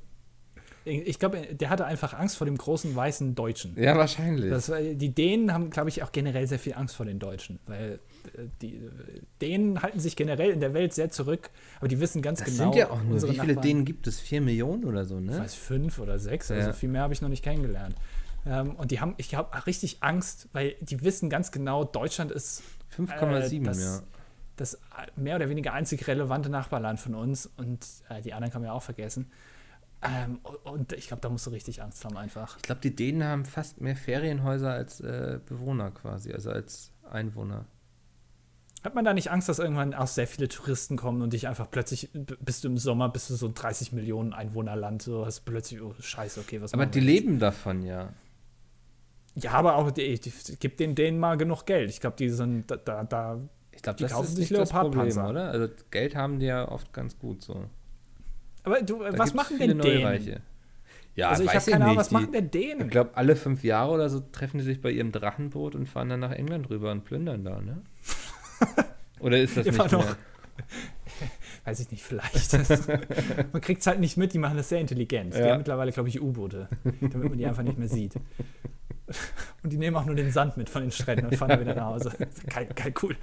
[0.85, 3.75] Ich glaube, der hatte einfach Angst vor dem großen weißen Deutschen.
[3.77, 4.49] Ja, wahrscheinlich.
[4.49, 7.99] Das, die Dänen haben, glaube ich, auch generell sehr viel Angst vor den Deutschen, weil
[8.61, 8.81] die
[9.41, 12.71] Dänen halten sich generell in der Welt sehr zurück, aber die wissen ganz das genau.
[12.71, 14.19] sind ja auch nur, wie viele Nachbarn- Dänen gibt es?
[14.19, 15.39] Vier Millionen oder so, Ich ne?
[15.39, 16.73] weiß, fünf oder sechs, also Ja.
[16.73, 17.95] viel mehr habe ich noch nicht kennengelernt.
[18.45, 22.63] Ähm, und die haben, ich glaube, richtig Angst, weil die wissen ganz genau, Deutschland ist
[22.95, 24.01] 5,7, äh, das- ja.
[24.55, 24.79] das
[25.15, 28.73] mehr oder weniger einzig relevante Nachbarland von uns und äh, die anderen kann man ja
[28.73, 29.29] auch vergessen.
[30.03, 32.55] Ähm, und ich glaube, da musst du richtig Angst haben einfach.
[32.57, 37.65] Ich glaube, die Dänen haben fast mehr Ferienhäuser als äh, Bewohner quasi, also als Einwohner.
[38.87, 41.69] Hat man da nicht Angst, dass irgendwann auch sehr viele Touristen kommen und dich einfach
[41.69, 45.51] plötzlich, bist du im Sommer, bist du so ein 30 Millionen Einwohnerland, so hast du
[45.51, 47.07] plötzlich, oh scheiße, okay, was Aber machen die jetzt?
[47.07, 48.13] leben davon ja.
[49.35, 51.89] Ja, aber auch, die, die, gibt denen denen mal genug Geld.
[51.89, 53.41] Ich glaube, die sind da, da, da
[53.73, 55.49] Ich glaube, Die das kaufen ist sich nicht das Problem, oder?
[55.49, 57.65] Also Geld haben die ja oft ganz gut so.
[58.63, 60.01] Aber du, Da was machen denn Dänen?
[60.01, 60.41] Neureiche.
[61.15, 61.99] Ja, also ich habe weiß keine Ahnung, nicht.
[62.05, 62.85] was machen Die- denn Dänen?
[62.85, 66.09] Ich glaube, alle fünf Jahre oder so treffen die sich bei ihrem Drachenboot und fahren
[66.09, 67.81] dann nach England rüber und plündern da, ne?
[69.19, 70.05] Oder ist das Immer nicht noch.
[70.05, 70.15] mehr?
[71.65, 72.53] Weiß ich nicht, vielleicht.
[73.53, 75.33] man kriegt es halt nicht mit, die machen das sehr intelligent.
[75.35, 75.49] Die Ja.
[75.51, 76.69] haben mittlerweile, glaube ich, U-Boote,
[77.01, 78.13] damit man die einfach nicht mehr sieht.
[79.63, 81.75] Und die nehmen auch nur den Sand mit von den Stränden und fahren dann wieder
[81.75, 82.11] nach Hause.
[82.53, 83.15] Geil, geil, cool.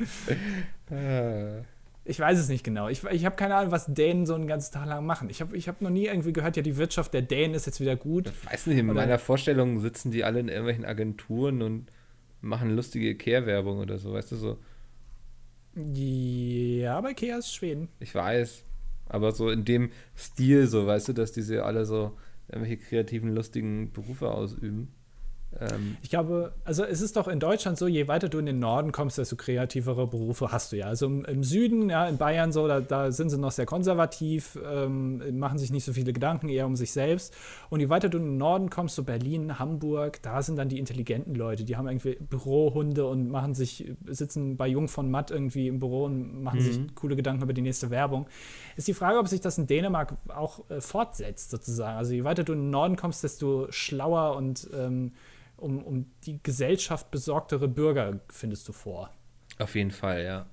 [0.90, 1.62] Ah.
[2.06, 2.88] Ich weiß es nicht genau.
[2.88, 5.30] Ich, ich habe keine Ahnung, was Dänen so einen ganzen Tag lang machen.
[5.30, 7.80] Ich habe ich hab noch nie irgendwie gehört, ja, die Wirtschaft der Dänen ist jetzt
[7.80, 8.28] wieder gut.
[8.44, 11.86] Ich weiß nicht, in Oder- meiner Vorstellung sitzen die alle in irgendwelchen Agenturen und
[12.42, 14.58] machen lustige Kehrwerbung oder so, weißt du so.
[15.74, 17.88] Ja, aber Ikea ist Schweden.
[17.98, 18.64] Ich weiß.
[19.06, 22.16] Aber so in dem Stil, so, weißt du, dass diese alle so
[22.48, 24.92] irgendwelche kreativen, lustigen Berufe ausüben.
[25.60, 28.58] Ähm, Ich glaube, also es ist doch in Deutschland so, je weiter du in den
[28.58, 30.86] Norden kommst, desto kreativere Berufe hast du ja.
[30.86, 34.58] Also im, im Süden, ja, in Bayern so, da, da sind sie noch sehr konservativ,
[34.64, 37.34] ähm, machen sich nicht so viele Gedanken, eher um sich selbst.
[37.70, 40.78] Und je weiter du in den Norden kommst, so Berlin, Hamburg, da sind dann die
[40.78, 45.68] intelligenten Leute, die haben irgendwie Bürohunde und machen sich, sitzen bei Jung von Matt irgendwie
[45.68, 48.26] im Büro und machen sich coole Gedanken über die nächste Werbung.
[48.76, 51.96] Ist die Frage, ob sich das in Dänemark auch äh, fortsetzt, sozusagen.
[51.96, 55.12] Also je weiter du in den Norden kommst, desto schlauer und ähm,
[55.64, 59.10] um, um die Gesellschaft besorgtere Bürger findest du vor.
[59.58, 60.46] auf jeden Fall, ja.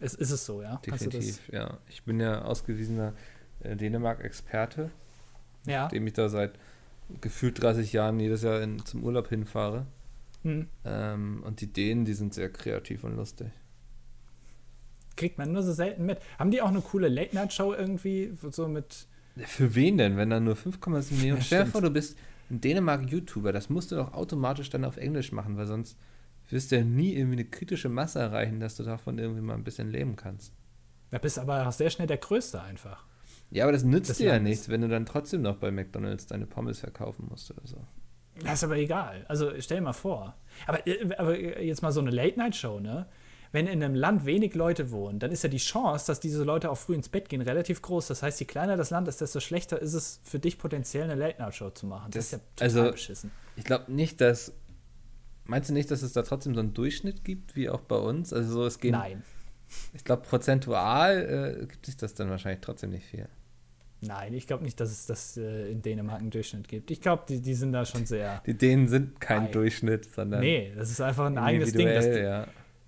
[0.00, 0.76] Es, ist es so, ja?
[0.84, 1.78] Definitiv, ja.
[1.88, 3.14] Ich bin ja ausgewiesener
[3.60, 4.90] äh, Dänemark-Experte,
[5.66, 5.88] ja.
[5.88, 6.58] dem ich da seit
[7.20, 9.86] gefühlt 30 Jahren jedes Jahr in, zum Urlaub hinfahre.
[10.42, 10.66] Hm.
[10.84, 13.48] Ähm, und die Dänen, die sind sehr kreativ und lustig.
[15.16, 16.18] Kriegt man nur so selten mit.
[16.38, 18.36] Haben die auch eine coole Late-Night-Show irgendwie?
[18.50, 19.06] So mit.
[19.36, 21.38] Für wen denn, wenn dann nur 5,7 Millionen?
[21.38, 21.72] Ja, Stell dir stimmt.
[21.72, 22.18] vor, du bist
[22.50, 23.52] in Dänemark YouTuber.
[23.52, 25.98] Das musst du doch automatisch dann auf Englisch machen, weil sonst
[26.48, 29.64] wirst du ja nie irgendwie eine kritische Masse erreichen, dass du davon irgendwie mal ein
[29.64, 30.52] bisschen leben kannst.
[31.10, 33.04] Da bist aber auch sehr schnell der Größte einfach.
[33.50, 36.26] Ja, aber das nützt Das dir ja nichts, wenn du dann trotzdem noch bei McDonalds
[36.26, 37.86] deine Pommes verkaufen musst oder so.
[38.42, 39.24] Das ist aber egal.
[39.28, 40.36] Also stell dir mal vor.
[40.66, 43.06] Aber, äh, aber jetzt mal so eine Late-Night-Show, ne?
[43.52, 46.70] Wenn in einem Land wenig Leute wohnen, dann ist ja die Chance, dass diese Leute
[46.70, 48.08] auch früh ins Bett gehen, relativ groß.
[48.08, 51.14] Das heißt, je kleiner das Land ist, desto schlechter ist es für dich potenziell eine
[51.14, 52.10] Late-Night-Show zu machen.
[52.10, 53.30] Das, Das- ist ja total also- beschissen.
[53.56, 54.52] Ich glaube nicht, dass.
[55.48, 58.32] Meinst du nicht, dass es da trotzdem so einen Durchschnitt gibt, wie auch bei uns?
[58.32, 58.92] Also so, es gehen.
[58.92, 59.22] Nein.
[59.94, 63.28] Ich glaube, prozentual äh, gibt sich das dann wahrscheinlich trotzdem nicht viel.
[64.00, 66.90] Nein, ich glaube nicht, dass es das äh, in Dänemark einen Durchschnitt gibt.
[66.90, 68.42] Ich glaube, die, die sind da schon sehr.
[68.44, 69.50] Die Dänen sind kein.
[69.52, 71.86] Durchschnitt, sondern Nee, das ist einfach ein eigenes Ding.
[71.88, 72.46] Das, ja.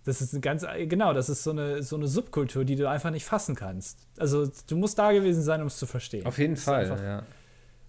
[0.09, 3.11] Das ist ein ganz, genau, das ist so eine, so eine Subkultur, die du einfach
[3.11, 3.99] nicht fassen kannst.
[4.19, 6.27] Also, du musst da gewesen sein, um es zu verstehen.
[6.27, 7.23] Auf jeden Fall, einfach- ja.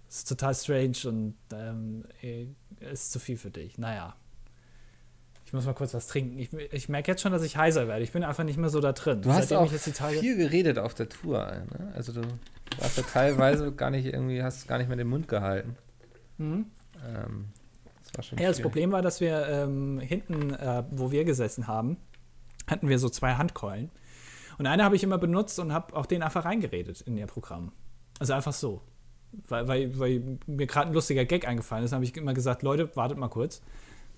[0.06, 2.46] Das ist total strange und ähm, eh,
[2.92, 3.78] ist zu viel für dich.
[3.78, 4.14] Naja.
[5.46, 6.38] Ich muss mal kurz was trinken.
[6.38, 8.02] Ich, ich merke jetzt schon, dass ich heiser werde.
[8.04, 9.22] Ich bin einfach nicht mehr so da drin.
[9.22, 10.18] Du hast Seitdem auch ich jetzt die Tage.
[10.18, 11.38] viel geredet auf der Tour,
[11.76, 11.92] ne?
[11.94, 12.22] Also du
[12.78, 15.76] warst ja teilweise gar nicht irgendwie, hast gar nicht mehr den Mund gehalten.
[16.38, 16.66] Mhm.
[17.04, 17.46] Ähm,
[18.04, 18.60] das war schon Ja, das.
[18.60, 21.96] Problem war, dass wir ähm, hinten, äh, wo wir gesessen haben,
[22.70, 23.90] hatten wir so zwei Handkeulen.
[24.58, 27.72] Und eine habe ich immer benutzt und habe auch den einfach reingeredet in ihr Programm.
[28.18, 28.82] Also einfach so.
[29.48, 32.94] Weil, weil, weil mir gerade ein lustiger Gag eingefallen ist, habe ich immer gesagt, Leute,
[32.96, 33.62] wartet mal kurz.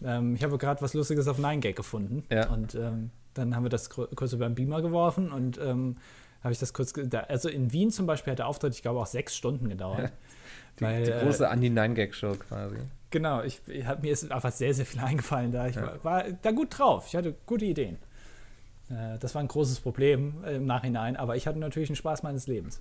[0.03, 2.25] Ähm, ich habe gerade was Lustiges auf Nein Gag gefunden.
[2.31, 2.49] Ja.
[2.51, 5.97] Und ähm, dann haben wir das kur- kurz über den Beamer geworfen und ähm,
[6.43, 6.93] habe ich das kurz.
[7.29, 10.13] also in Wien zum Beispiel hat der Auftritt, ich glaube, auch sechs Stunden gedauert.
[10.79, 12.77] Die, weil, die äh, große Andi-Nine-Gag-Show quasi.
[13.11, 15.67] Genau, ich, ich hab, mir ist einfach sehr, sehr viel eingefallen da.
[15.67, 15.83] Ich Ja.
[15.83, 17.05] war, war da gut drauf.
[17.09, 17.99] Ich hatte gute Ideen.
[18.93, 22.23] Äh, das war ein großes Problem äh, im Nachhinein, aber ich hatte natürlich einen Spaß
[22.23, 22.81] meines Lebens.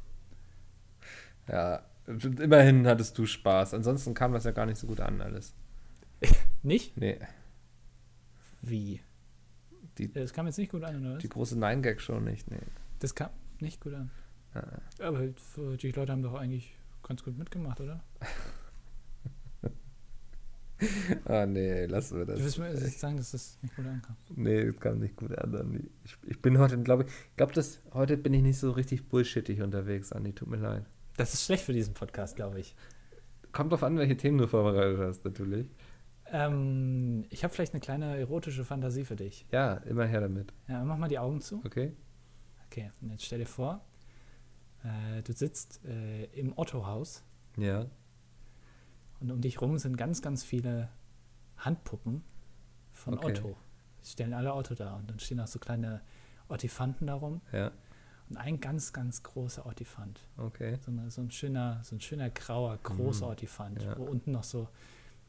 [1.48, 3.74] Ja, immerhin hattest du Spaß.
[3.74, 5.54] Ansonsten kam das ja gar nicht so gut an alles.
[6.64, 6.96] Nicht?
[6.98, 7.18] Nee,
[8.62, 9.02] Wie?
[9.98, 11.16] Die- das kam jetzt nicht gut an, oder?
[11.16, 11.22] was?
[11.22, 12.60] die große Nine-Gag-Show nicht, nee.
[13.00, 14.12] Das kam nicht gut an.
[14.54, 14.64] Ja.
[15.08, 18.04] Aber die Leute haben doch eigentlich ganz gut mitgemacht, oder?
[21.26, 22.42] Ah, nee, lassen wir Du das.
[22.44, 24.16] willst mir jetzt sagen, dass das nicht gut ankam.
[24.36, 25.90] Nee, es kam nicht gut an, Andi.
[26.04, 29.08] Ich, ich bin heute, glaube ich, ich glaube, dass heute bin ich nicht so richtig
[29.10, 30.34] bullshittig unterwegs, Andi.
[30.34, 30.86] Tut mir leid.
[31.18, 32.76] Das ist schlecht für diesen Podcast, glaube ich.
[33.52, 35.68] Kommt drauf an, welche Themen du vorbereitet hast, natürlich.
[36.34, 39.46] Ähm, ich habe vielleicht eine kleine erotische Fantasie für dich.
[39.52, 40.54] Ja, immer her damit.
[40.68, 41.62] Ja, mach mal die Augen zu.
[41.66, 41.92] Okay?
[42.68, 43.84] Okay, und jetzt stell dir vor,
[44.84, 47.24] äh, du sitzt äh, im Otto-Haus
[47.58, 47.86] Ja.
[49.22, 50.90] Und um dich rum sind ganz, ganz viele
[51.58, 52.24] Handpuppen
[52.92, 53.32] von Okay.
[53.32, 53.56] Otto.
[54.04, 56.02] Die stellen alle Otto da und dann stehen auch so kleine
[56.50, 57.42] Ottifanten darum.
[57.52, 57.72] Ja.
[58.30, 60.22] Und ein ganz, ganz großer Ottifant.
[60.38, 60.78] Okay.
[60.84, 63.86] So, eine, so, ein schöner, so ein schöner grauer, großer Ottifant, Mhm.
[63.86, 63.98] Ja.
[63.98, 64.68] wo unten noch so,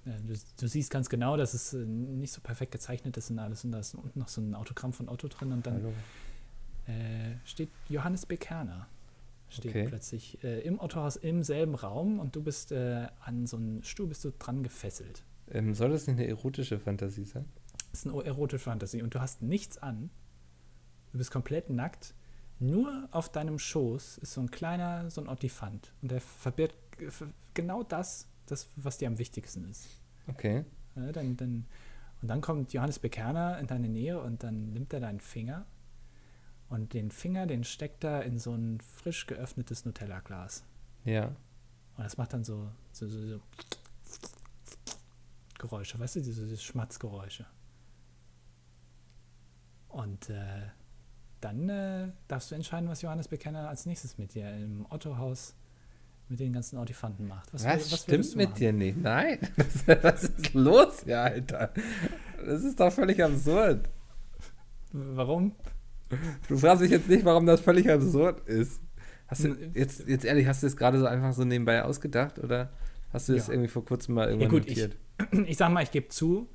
[0.06, 3.38] äh, du, du siehst ganz genau, dass es äh, nicht so perfekt gezeichnet ist und
[3.40, 3.64] alles.
[3.64, 5.84] Und da ist unten noch so ein Autogramm von Otto drin und dann
[6.86, 8.38] äh, steht Johannes B.
[9.52, 9.86] Steht Okay.
[9.88, 14.06] plötzlich äh, im Ottohaus im selben Raum und du bist äh, an so einen Stuhl
[14.06, 15.24] bist du dran gefesselt.
[15.50, 17.44] Ähm, soll das nicht eine erotische Fantasie sein?
[17.90, 20.10] Das ist eine erotische Fantasie und du hast nichts an.
[21.12, 22.14] Du bist komplett nackt.
[22.58, 25.92] Nur auf deinem Schoß ist so ein kleiner, so ein Ottifant.
[26.00, 26.76] Und der verbirgt
[27.54, 29.88] genau das, das, was dir am wichtigsten ist.
[30.28, 30.64] Okay.
[30.94, 31.66] Ja, dann, dann,
[32.22, 35.66] und dann kommt Johannes Bekerner in deine Nähe und dann nimmt er deinen Finger
[36.72, 40.64] und den Finger, den steckt er in so ein frisch geöffnetes Nutella-Glas.
[41.04, 41.26] Ja.
[41.96, 43.40] Und das macht dann so, so, so, so
[45.58, 47.44] Geräusche, weißt du, diese, diese Schmatzgeräusche.
[49.88, 50.62] Und äh,
[51.40, 55.54] dann äh, darfst du entscheiden, was Johannes Bekenner als nächstes mit dir im Otto-Haus
[56.28, 57.52] mit den ganzen Ortifanten macht.
[57.52, 58.96] Was, wür- würdest stimmt mit dir nicht?
[58.96, 59.38] Nein.
[59.56, 61.72] Was, was ist los hier, Alter?
[62.46, 63.88] Das ist doch völlig absurd.
[64.92, 65.54] Warum?
[66.48, 68.80] Du fragst dich jetzt nicht, warum das völlig absurd ist.
[69.28, 72.38] Hast du, N- jetzt, jetzt ehrlich, hast du das gerade so einfach so nebenbei ausgedacht
[72.38, 72.70] oder
[73.12, 73.54] hast du das Ja.
[73.54, 74.96] irgendwie vor kurzem mal irgendwann gut, ich- notiert?
[75.48, 76.48] Ich sag mal, ich gebe zu,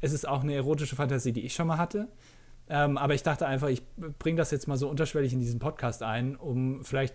[0.00, 2.08] es ist auch eine erotische Fantasie, die ich schon mal hatte.
[2.68, 3.82] Ähm, aber ich dachte einfach, ich
[4.18, 7.14] bringe das jetzt mal so unterschwellig in diesen Podcast ein, um vielleicht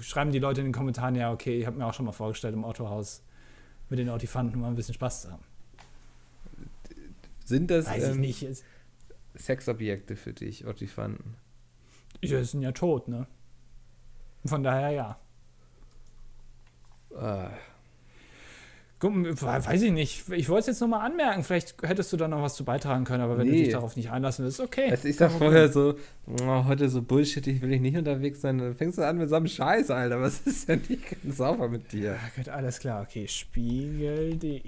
[0.00, 2.54] schreiben die Leute in den Kommentaren, ja, okay, ich habe mir auch schon mal vorgestellt,
[2.54, 3.22] im Autohaus
[3.90, 5.42] mit den Ortifanten mal ein bisschen Spaß zu haben.
[7.44, 8.46] Sind das Weiß ich ähm, nicht.
[9.36, 11.36] Sexobjekte für dich, Ottifanten?
[12.22, 13.26] Ja, sind ja tot, ne?
[14.44, 15.18] Von daher ja.
[17.10, 17.50] Guck,
[19.00, 20.24] weiß ich nicht.
[20.30, 21.42] Ich wollte es jetzt nochmal anmerken.
[21.44, 23.64] Vielleicht hättest du da noch was zu beitragen können, aber wenn du Nee.
[23.64, 24.90] dich darauf nicht einlassen willst, okay.
[24.90, 25.96] also ich sag vorher so,
[26.42, 28.56] oh, heute so bullshittig will ich nicht unterwegs sein.
[28.58, 30.20] Dann fängst du an mit so einem Scheiß, Alter.
[30.22, 32.12] Was ist denn nicht ganz sauber mit dir?
[32.12, 33.02] Ja, gut, alles klar.
[33.02, 34.62] Okay, Spiegel.de.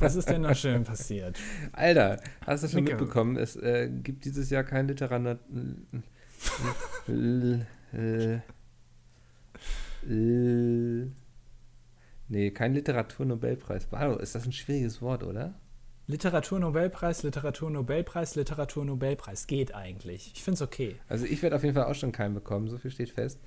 [0.00, 1.38] was ist denn noch schön passiert?
[1.72, 2.96] Alter, hast du schon Micke.
[2.96, 5.38] mitbekommen, es äh, gibt dieses Jahr kein Literat...
[7.08, 8.42] L- L-
[10.08, 11.12] L-
[12.32, 13.88] Nee, kein Literaturnobelpreis.
[13.92, 15.52] Hallo, ist das ein schwieriges Wort, oder?
[16.06, 19.46] Literaturnobelpreis, Literaturnobelpreis, Literaturnobelpreis.
[19.46, 20.32] Geht eigentlich.
[20.34, 20.96] Ich finde es okay.
[21.10, 23.38] Also ich werde auf jeden Fall auch schon keinen bekommen, so viel steht fest.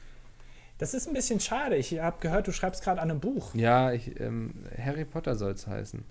[0.77, 1.77] Das ist ein bisschen schade.
[1.77, 3.55] Ich habe gehört, du schreibst gerade an einem Buch.
[3.55, 6.05] Ja, ich, ähm, Harry Potter soll es heißen.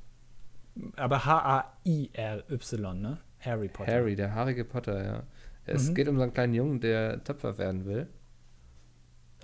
[0.97, 3.21] Aber H-A-I-R-Y, ne?
[3.39, 3.93] Harry Potter.
[3.93, 5.23] Harry, der haarige Potter, ja.
[5.65, 5.95] Es Mhm.
[5.95, 8.09] geht um so einen kleinen Jungen, der Töpfer werden will.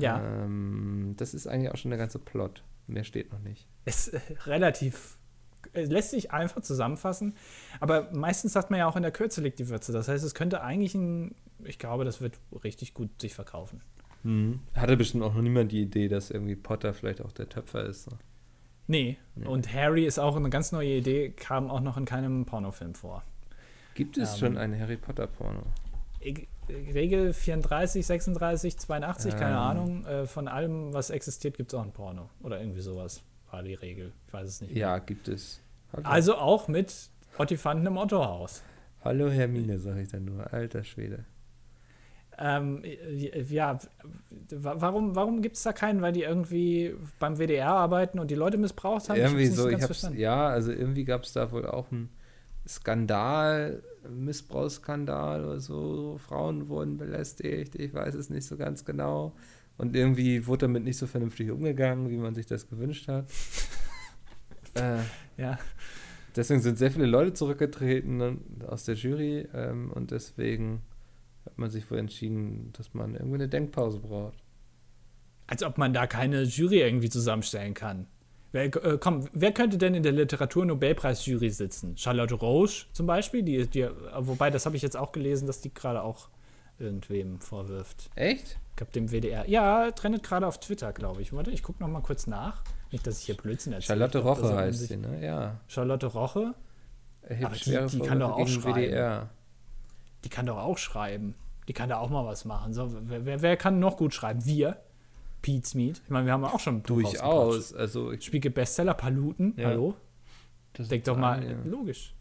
[0.00, 0.20] Ja.
[0.20, 2.64] Ähm, das ist eigentlich auch schon der ganze Plot.
[2.90, 3.66] Mehr steht noch nicht.
[3.84, 5.16] Ist äh, relativ.
[5.72, 7.36] Es lässt sich einfach zusammenfassen.
[7.80, 9.92] Aber meistens sagt man ja auch, in der Kürze liegt die Würze.
[9.92, 11.34] Das heißt, es könnte eigentlich ein.
[11.64, 13.82] Ich glaube, das wird richtig gut sich verkaufen.
[14.74, 18.04] Hatte bestimmt auch noch niemand die Idee, dass irgendwie Potter vielleicht auch der Töpfer ist.
[18.04, 18.10] so.
[18.86, 19.16] Nee.
[19.34, 19.46] Nee.
[19.46, 23.22] Und Harry ist auch eine ganz neue Idee, kam auch noch in keinem Pornofilm vor.
[23.94, 24.38] Gibt es Ähm.
[24.38, 25.62] schon ein Harry Potter Porno?
[26.20, 29.58] Ich- Regel 34, 36, 82, keine Ähm.
[29.58, 30.04] Ahnung.
[30.06, 32.30] Äh, von allem, was existiert, gibt es auch ein Porno.
[32.42, 34.12] Oder irgendwie sowas war die Regel.
[34.28, 34.70] Ich weiß es nicht.
[34.72, 34.80] mehr.
[34.80, 35.60] Ja, gibt es.
[35.92, 36.94] Hallo, Also auch mit
[37.38, 38.62] Ottifanten im Ottohaus.
[39.02, 40.52] Hallo Hermine, sag ich dann nur.
[40.52, 41.24] Alter Schwede.
[42.38, 42.82] Ähm,
[43.48, 43.78] ja,
[44.50, 46.00] wa- warum, warum gibt es da keinen?
[46.00, 49.18] Weil die irgendwie beim WDR arbeiten und die Leute missbraucht haben?
[49.18, 50.18] irgendwie nicht so, ich hab's, verstanden.
[50.20, 52.08] ja, also irgendwie gab es da wohl auch einen
[52.68, 56.18] Skandal, Missbrauchsskandal oder so.
[56.18, 59.34] Frauen wurden belästigt, ich weiß es nicht so ganz genau.
[59.76, 63.26] Und irgendwie wurde damit nicht so vernünftig umgegangen, wie man sich das gewünscht hat.
[64.74, 64.98] äh,
[65.40, 65.58] Ja.
[66.36, 70.82] deswegen sind sehr viele Leute zurückgetreten aus der Jury ähm, und deswegen
[71.46, 74.38] hat man sich wohl entschieden, dass man irgendwie eine Denkpause braucht.
[75.46, 78.06] Als ob man da keine Jury irgendwie zusammenstellen kann.
[78.52, 81.96] Wer, äh, komm, wer könnte denn in der Literatur-Nobelpreis-Jury sitzen?
[81.96, 83.42] Charlotte Roche zum Beispiel?
[83.42, 86.28] Die, die, wobei, das habe ich jetzt auch gelesen, dass die gerade auch
[86.78, 88.10] irgendwem vorwirft.
[88.16, 88.58] Echt?
[88.70, 89.48] Ich glaube, dem WDR.
[89.48, 91.32] Ja, trendet gerade auf Twitter, glaube ich.
[91.32, 92.62] Warte, ich gucke noch mal kurz nach.
[92.90, 93.86] Nicht, dass ich hier Blödsinn erzähle.
[93.98, 95.24] Charlotte glaub, Roche heißt sich- sie, ne?
[95.24, 95.60] Ja.
[95.68, 96.54] Charlotte Roche,
[97.44, 98.74] Aber die- die kann doch auch schreiben.
[98.80, 99.28] WDR.
[100.24, 101.34] die kann doch auch schreiben.
[101.68, 102.72] Die kann da auch mal was machen.
[102.74, 104.44] So, wer, wer kann noch gut schreiben?
[104.44, 104.78] Wir.
[105.42, 106.00] Pete's Meat.
[106.04, 106.82] Ich meine, wir haben auch schon.
[106.82, 107.72] Durchaus.
[107.72, 109.54] Also ich, Spiegel Bestseller, Paluten.
[109.56, 109.68] Ja.
[109.68, 109.94] Hallo?
[110.72, 111.56] das Denk doch mal, ja.
[111.64, 112.14] logisch.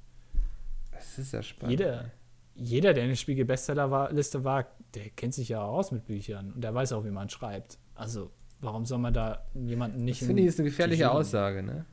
[0.91, 1.71] Das ist ja spannend.
[1.71, 2.12] Jeder,
[2.55, 6.62] jeder, der in der Spiegel Bestsellerliste war, der kennt sich ja aus mit Büchern und
[6.62, 7.77] der weiß auch, wie man schreibt.
[7.95, 11.86] Also, Warum soll man da jemanden nicht Das finde ich ist eine gefährliche Aussage, ne?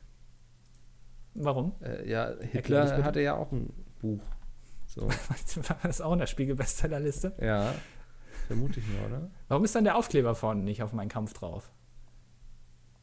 [1.34, 1.74] Warum?
[1.80, 4.20] Äh, ja, Hitler hatte ja auch ein Buch.
[4.86, 5.02] So,
[5.68, 7.34] War das auch in der Spiegel-Bestsellerliste?
[7.40, 7.74] ja.
[8.46, 9.30] Vermute ich mal, oder?
[9.48, 11.70] Warum ist dann der Aufkleber vorne nicht auf meinen Kampf drauf?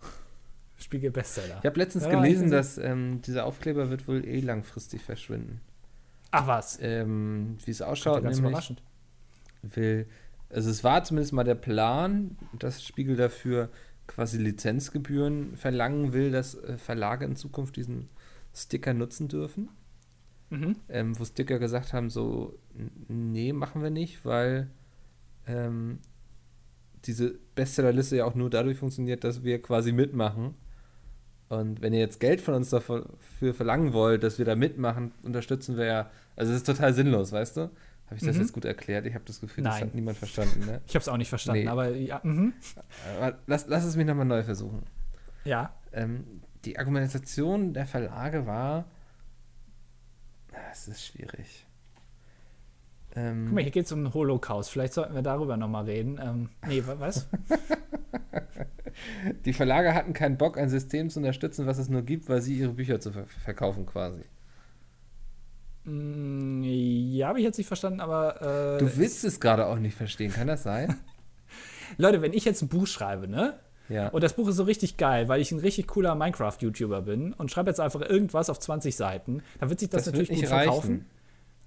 [0.78, 1.60] Spiegel-Bestseller.
[1.60, 5.62] Ich habe letztens Ja, gelesen, dass ähm, dieser Aufkleber wird wohl eh langfristig verschwinden.
[6.32, 6.80] Ach was.
[6.82, 8.84] Ähm, Wie es ausschaut, ganz nämlich überraschend.
[9.62, 10.08] will,
[10.50, 13.70] also es war zumindest mal der Plan, dass Spiegel dafür
[14.08, 18.10] quasi Lizenzgebühren verlangen will, dass äh, Verlage in Zukunft diesen
[18.54, 19.70] Sticker nutzen dürfen.
[20.50, 20.76] Mhm.
[20.88, 22.60] ähm, wo Sticker gesagt haben, so,
[23.08, 24.70] nee, machen wir nicht, weil
[25.48, 26.00] ähm,
[27.06, 30.56] diese Bestsellerliste ja auch nur dadurch funktioniert, dass wir quasi mitmachen.
[31.50, 35.12] Und wenn ihr jetzt Geld von uns dafür für verlangen wollt, dass wir da mitmachen,
[35.24, 37.62] unterstützen wir ja, also es ist total sinnlos, weißt du?
[38.08, 38.42] Habe ich das Mhm.
[38.42, 39.06] jetzt gut erklärt?
[39.06, 39.84] Ich habe das Gefühl, das Nein.
[39.90, 40.82] hat niemand verstanden, ne?
[40.88, 41.68] Ich habe es auch nicht verstanden, Nee.
[41.70, 42.54] aber ja, mhm.
[43.18, 44.84] Aber lass, lass es mich nochmal neu versuchen.
[45.46, 45.74] ja.
[45.92, 48.86] Ähm, die Argumentation der Verlage war,
[50.72, 51.66] es ist schwierig.
[53.16, 54.72] Ähm, Guck mal, hier geht es um den Holocaust.
[54.72, 56.20] Vielleicht sollten wir darüber nochmal reden.
[56.22, 57.28] Ähm, nee, wa- was?
[59.46, 62.56] Die Verlage hatten keinen Bock, ein System zu unterstützen, was es nur gibt, weil sie
[62.56, 64.22] ihre Bücher zu ver verkaufen quasi.
[65.86, 68.76] Mm, ja, habe ich jetzt nicht verstanden, aber.
[68.78, 70.96] Äh, Du willst es gerade auch nicht verstehen, kann das sein?
[71.98, 73.60] Leute, wenn ich jetzt ein Buch schreibe, ne?
[73.90, 74.08] Ja.
[74.10, 77.52] Und das Buch ist so richtig geil, weil ich ein richtig cooler Minecraft-YouTuber bin und
[77.52, 80.48] schreibe jetzt einfach irgendwas auf 20 Seiten, dann wird sich das, das natürlich gut nicht
[80.48, 80.90] verkaufen.
[80.92, 81.06] reichen.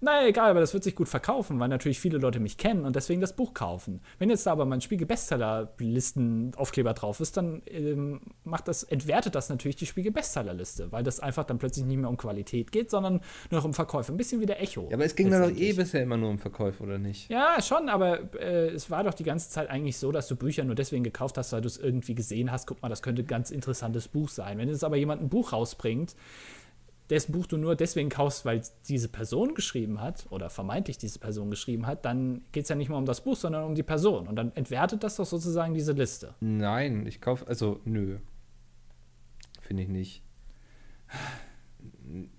[0.07, 2.95] Naja, egal, aber das wird sich gut verkaufen, weil natürlich viele Leute mich kennen und
[2.95, 4.01] deswegen das Buch kaufen.
[4.21, 9.75] Wenn jetzt da aber mein Spiegel-Bestseller-Listen-Aufkleber drauf ist, dann ähm, macht das, entwertet das natürlich
[9.75, 13.15] die Spiegel-Bestseller-Liste, weil das einfach dann plötzlich nicht mehr um Qualität geht, sondern
[13.51, 14.13] nur noch um Verkäufe.
[14.13, 14.87] Ein bisschen wie der Echo.
[14.91, 17.29] Ja, aber es ging doch eh bisher immer nur um Verkäufe, oder nicht?
[17.29, 20.63] Ja, schon, aber äh, es war doch die ganze Zeit eigentlich so, dass du Bücher
[20.63, 22.69] nur deswegen gekauft hast, weil du es irgendwie gesehen hast.
[22.69, 24.59] Guck mal, das könnte ein ganz interessantes Buch sein.
[24.59, 26.15] Wenn jetzt aber jemand ein Buch rausbringt,
[27.11, 31.51] dessen Buch du nur deswegen kaufst, weil diese Person geschrieben hat oder vermeintlich diese Person
[31.51, 34.27] geschrieben hat, dann geht es ja nicht mehr um das Buch, sondern um die Person.
[34.27, 36.35] Und dann entwertet das doch sozusagen diese Liste.
[36.41, 38.19] Nein, ich kaufe, also nö.
[39.61, 40.23] Finde ich nicht.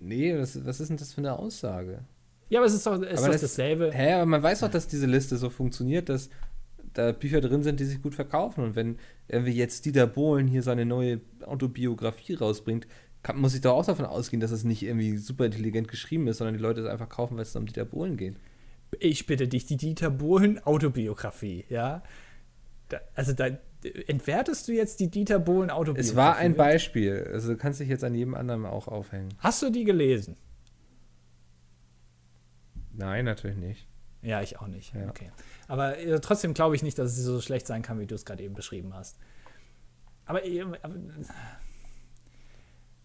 [0.00, 2.04] Nee, was, was ist denn das für eine Aussage?
[2.48, 3.90] Ja, aber es ist doch, ist Aber doch das- dasselbe.
[3.92, 6.30] Hä, aber man weiß doch, dass diese Liste so funktioniert, dass
[6.94, 8.64] da Bücher drin sind, die sich gut verkaufen.
[8.64, 12.86] Und wenn irgendwie jetzt Dieter Bohlen hier seine neue Autobiografie rausbringt,
[13.22, 16.38] kann, muss ich doch auch davon ausgehen, dass es nicht irgendwie super intelligent geschrieben ist,
[16.38, 18.36] sondern die Leute es einfach kaufen, weil es um Dieter Bohlen geht.
[19.00, 22.02] Ich bitte dich, die Dieter Bohlen Autobiografie, ja?
[22.88, 23.48] Da, also da
[24.06, 26.10] entwertest du jetzt die Dieter Bohlen Autobiografie.
[26.10, 27.28] Es war ein Beispiel.
[27.32, 29.34] Also du kannst dich jetzt an jedem anderen auch aufhängen.
[29.38, 30.36] Hast du die gelesen?
[32.92, 33.86] Nein, natürlich nicht.
[34.22, 34.94] Ja, ich auch nicht.
[34.94, 35.08] Ja.
[35.08, 35.30] Okay.
[35.68, 38.24] Aber äh, trotzdem glaube ich nicht, dass es so schlecht sein kann, wie du es
[38.24, 39.18] gerade eben beschrieben hast.
[40.26, 40.94] Aber, äh, aber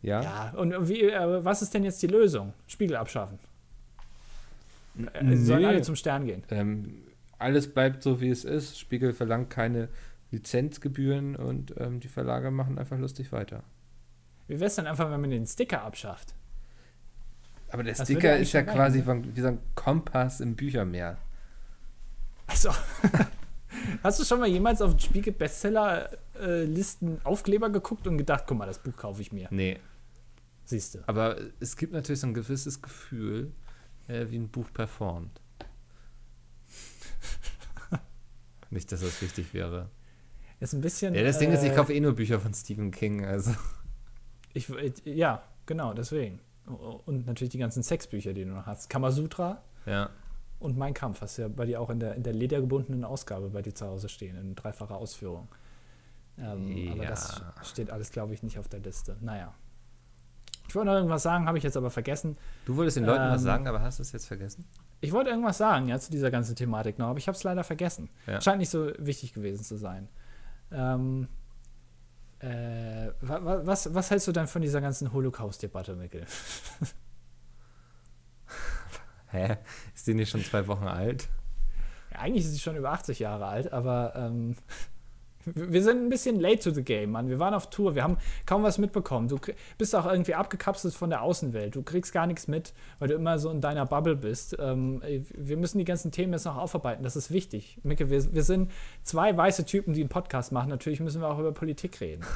[0.03, 0.21] Ja?
[0.21, 2.53] ja, und wie, äh, was ist denn jetzt die Lösung?
[2.67, 3.39] Spiegel abschaffen.
[5.13, 6.43] Äh, sollen alle zum Stern gehen.
[6.51, 7.03] Ähm,
[7.39, 8.77] alles bleibt so, wie es ist.
[8.77, 9.87] Spiegel verlangt keine
[10.31, 13.63] Lizenzgebühren und ähm, die Verlage machen einfach lustig weiter.
[14.47, 16.35] Wie wäre es denn einfach, wenn man den Sticker abschafft?
[17.71, 19.03] Aber der Das Sticker ist ja quasi ne?
[19.05, 21.17] von, wie so ein Kompass im Büchermeer.
[22.45, 22.71] Also,
[24.03, 28.65] hast du schon mal jemals auf den Spiegel Bestseller-Listen Aufkleber geguckt und gedacht, guck mal,
[28.65, 29.47] das Buch kaufe ich mir?
[29.49, 29.79] Nee.
[30.65, 30.99] Siehst du.
[31.07, 33.51] Aber es gibt natürlich so ein gewisses Gefühl,
[34.07, 35.41] äh, wie ein Buch performt.
[38.69, 39.89] Nicht, dass das wichtig wäre.
[40.59, 41.13] Ist ein bisschen.
[41.13, 43.25] Ja, das Ding ist, ich äh, kaufe eh nur Bücher von Stephen King.
[43.25, 43.51] Also.
[44.53, 44.71] Ich,
[45.05, 46.39] ja, genau, deswegen.
[46.65, 48.89] Und natürlich die ganzen Sexbücher, die du noch hast.
[48.89, 50.09] Kamasutra Ja.
[50.59, 53.49] und Mein Kampf hast du ja bei dir auch in der, in der ledergebundenen Ausgabe
[53.49, 55.49] bei dir zu Hause stehen, in dreifacher Ausführung.
[56.37, 57.63] Ähm, Aber das Ja.
[57.65, 59.17] steht alles, glaube ich, nicht auf der Liste.
[59.21, 59.53] Naja.
[60.73, 62.35] Ich wollte noch irgendwas sagen, habe ich jetzt aber vergessen.
[62.65, 64.65] Du wolltest den Leuten was Ähm, sagen, aber hast du es jetzt vergessen?
[65.01, 67.63] Ich wollte irgendwas sagen, ja, zu dieser ganzen Thematik noch, aber ich habe es leider
[67.63, 68.09] vergessen.
[68.25, 68.41] Ja.
[68.41, 70.09] Scheint nicht so wichtig gewesen zu sein.
[70.71, 71.27] Ähm,
[72.39, 76.25] äh, wa- wa- was, was hältst du denn von dieser ganzen Holocaust-Debatte, Mikkel?
[79.27, 79.57] Hä?
[79.93, 81.29] Ist die nicht schon zwei Wochen alt?
[82.11, 84.55] Ja, eigentlich ist sie schon über 80 Jahre alt, aber ähm,
[85.45, 87.29] wir sind ein bisschen late to the game, Mann.
[87.29, 89.27] Wir waren auf Tour, wir haben kaum was mitbekommen.
[89.27, 89.39] Du
[89.77, 91.75] bist auch irgendwie abgekapselt von der Außenwelt.
[91.75, 94.55] Du kriegst gar nichts mit, weil du immer so in deiner Bubble bist.
[94.59, 95.01] Ähm,
[95.35, 97.03] wir müssen die ganzen Themen jetzt noch aufarbeiten.
[97.03, 97.77] Das ist wichtig.
[97.83, 98.71] Micke, wir, wir sind
[99.03, 100.69] zwei weiße Typen, die einen Podcast machen.
[100.69, 102.23] Natürlich müssen wir auch über Politik reden.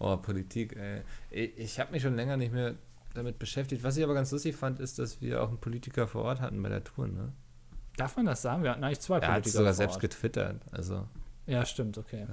[0.00, 1.02] Oh, Politik, ey.
[1.28, 2.76] Ich, ich habe mich schon länger nicht mehr
[3.14, 3.82] damit beschäftigt.
[3.82, 6.62] Was ich aber ganz lustig fand, ist, dass wir auch einen Politiker vor Ort hatten
[6.62, 7.32] bei der Tour, ne?
[7.98, 8.62] Darf man das sagen?
[8.62, 10.56] Wir hatten eigentlich zwei Er hat Politiker sogar selbst getwittert.
[10.72, 11.06] Also,
[11.46, 12.26] Ja, stimmt, okay.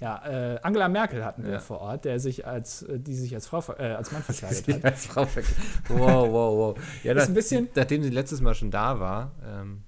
[0.00, 1.58] Ja, Ja, äh, Angela Merkel hatten wir Ja.
[1.60, 4.84] vor Ort, der sich als, äh, die sich als Frau, äh, als Mann verkleidet hat.
[4.84, 5.44] als Frau verk-
[5.88, 6.78] Wow, wow, wow.
[7.04, 9.82] Ja, Ist das, ein bisschen- nachdem sie letztes Mal schon da war, ähm,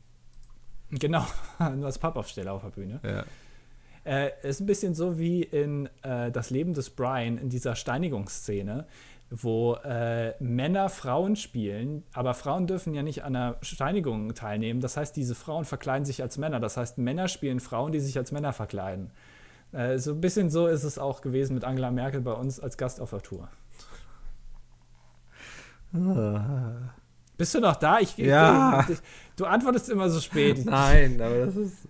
[0.91, 1.25] Genau,
[1.77, 3.01] nur als Pappaufsteller auf der Bühne.
[3.03, 3.25] ja.
[4.05, 8.85] Äh, ist ein bisschen so wie in äh, Das Leben des Brian, in dieser Steinigungsszene,
[9.35, 14.81] wo äh, Männer Frauen spielen, aber Frauen dürfen ja nicht an einer Steinigung teilnehmen.
[14.83, 16.61] Das heißt, diese Frauen verkleiden sich als Männer.
[16.61, 19.11] Das heißt, Männer spielen Frauen, die sich als Männer verkleiden.
[19.73, 22.77] Äh, so ein bisschen so ist es auch gewesen mit Angela Merkel bei uns als
[22.77, 23.49] Gast auf der Tour.
[27.37, 27.99] Bist du noch da?
[28.01, 28.87] Ich, Ja.
[28.89, 28.99] ich,
[29.37, 30.63] du antwortest immer so spät.
[30.65, 31.89] Nein, aber das ist.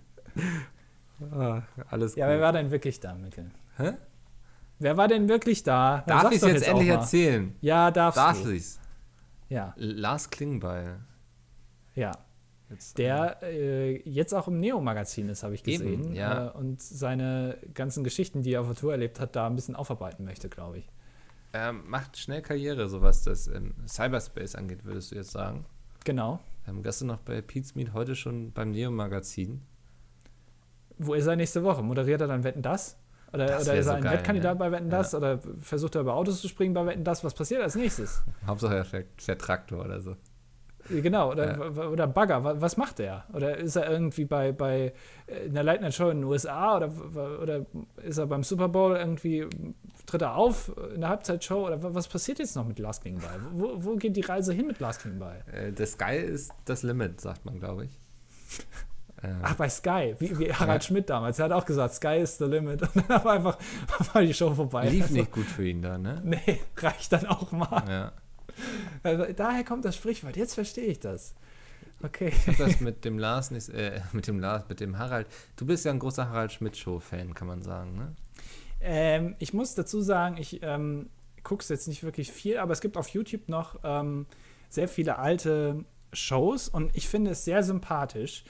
[1.31, 2.33] Ah, alles Ja, gut.
[2.35, 3.51] wer war denn wirklich da, Mikkel?
[3.77, 3.93] Hä?
[4.83, 6.03] Wer war denn wirklich da?
[6.07, 7.55] Dann Darf ich es jetzt auch endlich erzählen?
[7.61, 8.49] Ja, darfst Darf du.
[8.51, 8.79] ich's?
[9.49, 10.99] Ja, Lars Klingbeil.
[11.95, 12.11] ja.
[12.69, 16.15] Jetzt, Der äh, jetzt auch im Neo-Magazin ist, habe ich Eben, gesehen.
[16.15, 16.47] ja.
[16.47, 19.75] Äh, und seine ganzen Geschichten, die er auf der Tour erlebt hat, da ein bisschen
[19.75, 20.89] aufarbeiten möchte, glaube ich.
[21.53, 25.65] ähm, macht schnell Karriere, so was das ähm, Cyberspace angeht, würdest du jetzt sagen.
[26.03, 26.39] Genau.
[26.65, 29.61] Haben gestern noch bei Pete's Meet, heute schon beim Neo-Magazin.
[30.97, 31.83] Wo ist er nächste Woche?
[31.83, 32.97] Moderiert er dann Wetten das?
[33.33, 34.59] Oder, Das oder ist er so ein geil, Wettkandidat ne?
[34.59, 35.15] bei Wetten das?
[35.15, 37.23] Oder versucht er über Autos zu springen bei Wetten das?
[37.23, 38.23] Was passiert als nächstes?
[38.47, 40.15] Hauptsache er fährt, fährt Traktor oder so.
[40.89, 41.87] Genau, oder, Ja.
[41.87, 43.23] oder Bagger, wa- was macht er?
[43.33, 44.91] Oder ist er irgendwie bei, bei
[45.27, 46.91] äh, einer Late Night Show in den USA oder,
[47.41, 47.65] oder
[48.03, 49.47] ist er beim Super Bowl irgendwie,
[50.05, 53.39] tritt er auf in der Halbzeitshow oder wa- was passiert jetzt noch mit Lars Klingbeil?
[53.53, 55.41] Wo, wo geht die Reise hin mit Lars Klingbeil?
[55.53, 57.99] Äh, das Sky ist das Limit, sagt man, glaube ich.
[59.23, 60.87] Ähm, Ach, bei Sky, wie, wie Harald Ja.
[60.87, 63.57] Schmidt damals, er hat auch gesagt, Sky is the limit und dann war einfach
[64.13, 64.89] war die Show vorbei.
[64.89, 66.21] lief Also, nicht gut für ihn da, ne?
[66.23, 67.83] Nee, reicht dann auch mal.
[67.87, 68.11] Ja.
[69.01, 71.33] Also, daher kommt das Sprichwort, jetzt verstehe ich das.
[72.03, 72.33] Okay.
[72.35, 75.27] Ich hab das mit dem Lars nicht, äh, mit dem Lars, mit dem Harald.
[75.55, 78.15] Du bist ja ein großer Harald Schmidt-Show-Fan, kann man sagen, ne?
[78.81, 81.09] Ähm, ich muss dazu sagen, ich ähm,
[81.43, 84.25] gucke es jetzt nicht wirklich viel, aber es gibt auf YouTube noch ähm,
[84.69, 88.43] sehr viele alte Shows und ich finde es sehr sympathisch,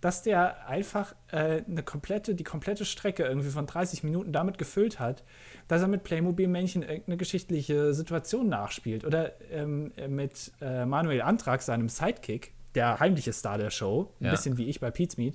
[0.00, 5.00] dass der einfach äh, eine komplette, die komplette Strecke irgendwie von 30 Minuten damit gefüllt
[5.00, 5.24] hat,
[5.68, 11.88] dass er mit Playmobil-Männchen irgendeine geschichtliche Situation nachspielt oder ähm, mit äh, Manuel Antrag, seinem
[11.88, 14.30] Sidekick, der heimliche Star der Show, ein Ja.
[14.30, 15.34] bisschen wie ich bei Pete's Meet,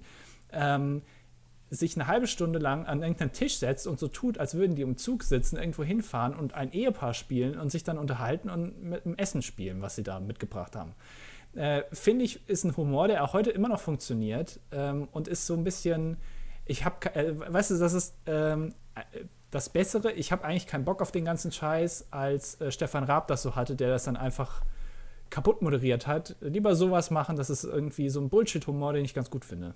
[0.52, 1.02] ähm,
[1.74, 4.82] sich eine halbe Stunde lang an irgendeinen Tisch setzt und so tut, als würden die
[4.82, 9.06] im Zug sitzen, irgendwo hinfahren und ein Ehepaar spielen und sich dann unterhalten und mit
[9.06, 10.92] dem Essen spielen, was sie da mitgebracht haben.
[11.54, 15.46] Äh, Finde ich, ist ein Humor, der auch heute immer noch funktioniert ähm, und ist
[15.46, 16.18] so ein bisschen,
[16.66, 20.86] ich habe, äh, weißt du, das ist ähm, äh, das Bessere, ich habe eigentlich keinen
[20.86, 24.16] Bock auf den ganzen Scheiß, als äh, Stefan Raab das so hatte, der das dann
[24.16, 24.64] einfach
[25.30, 26.36] kaputt moderiert hat.
[26.40, 29.74] Lieber sowas machen, das ist irgendwie so ein Bullshit-Humor, den ich ganz gut finde.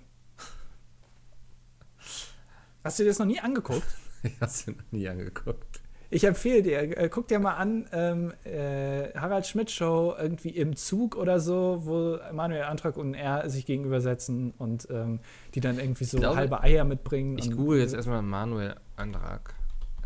[2.82, 3.86] Hast du dir das noch nie angeguckt?
[4.22, 5.75] Ich hab's mir noch nie angeguckt.
[6.10, 10.76] Ich empfehle dir, äh, guck dir mal an, ähm, äh, Harald Schmidt Show irgendwie im
[10.76, 15.20] Zug oder so, wo Manuel Antrag und er sich gegenübersetzen und ähm,
[15.54, 17.38] die dann irgendwie so glaube, halbe Eier mitbringen.
[17.38, 19.54] Ich google jetzt erstmal Manuel Antrag.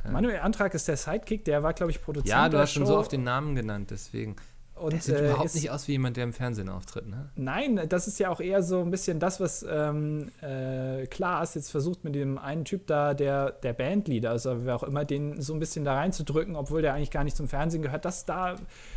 [0.05, 2.85] Ähm, Manuel Antrag ist der Sidekick, der war, glaube ich, Produzent ja, du hast schon
[2.85, 2.93] Show.
[2.93, 4.37] so oft den Namen genannt, deswegen.
[4.81, 7.29] Und, Der sieht äh, überhaupt ist- nicht aus wie jemand, der im Fernsehen auftritt, ne?
[7.37, 11.71] Nein, das ist ja auch eher so ein bisschen das, was ähm, äh, Klaas jetzt
[11.71, 15.53] versucht mit dem einen Typ da, der, der Bandleader, also wer auch immer, den so
[15.53, 18.05] ein bisschen da reinzudrücken, obwohl der eigentlich gar nicht zum Fernsehen gehört.
[18.05, 18.57] Das da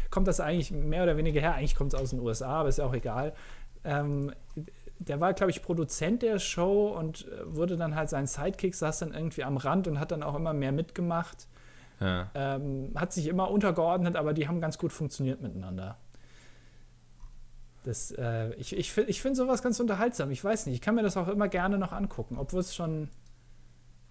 [0.09, 1.55] kommt das eigentlich mehr oder weniger her.
[1.55, 3.33] Eigentlich kommt es aus den USA, aber ist ja auch egal.
[3.83, 4.31] Ähm,
[4.99, 8.99] der war, glaube ich, Produzent der Show und äh, wurde dann halt sein Sidekick, saß
[8.99, 11.47] dann irgendwie am Rand und hat dann auch immer mehr mitgemacht.
[11.99, 12.29] Ja.
[12.35, 15.97] Ähm, hat sich immer untergeordnet, aber die haben ganz gut funktioniert miteinander.
[17.83, 20.31] Das, äh, ich ich finde ich find sowas ganz unterhaltsam.
[20.31, 23.09] Ich weiß nicht, ich kann mir das auch immer gerne noch angucken, obwohl es schon,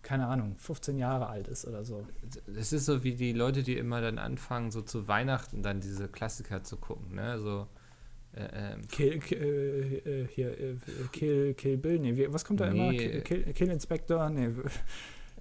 [0.02, 2.06] keine Ahnung, 15 Jahre alt ist oder so.
[2.54, 6.08] Es ist so wie die Leute, die immer dann anfangen, so zu Weihnachten dann diese
[6.08, 7.38] Klassiker zu gucken, ne?
[7.38, 7.66] So,
[8.34, 10.76] äh, ähm, Kill, kill, äh, äh, hier, äh,
[11.12, 12.90] Kill, Kill Bill, nee, was kommt da immer?
[12.90, 12.98] Nee.
[12.98, 14.50] Kill, Kill, Kill Inspector, nee.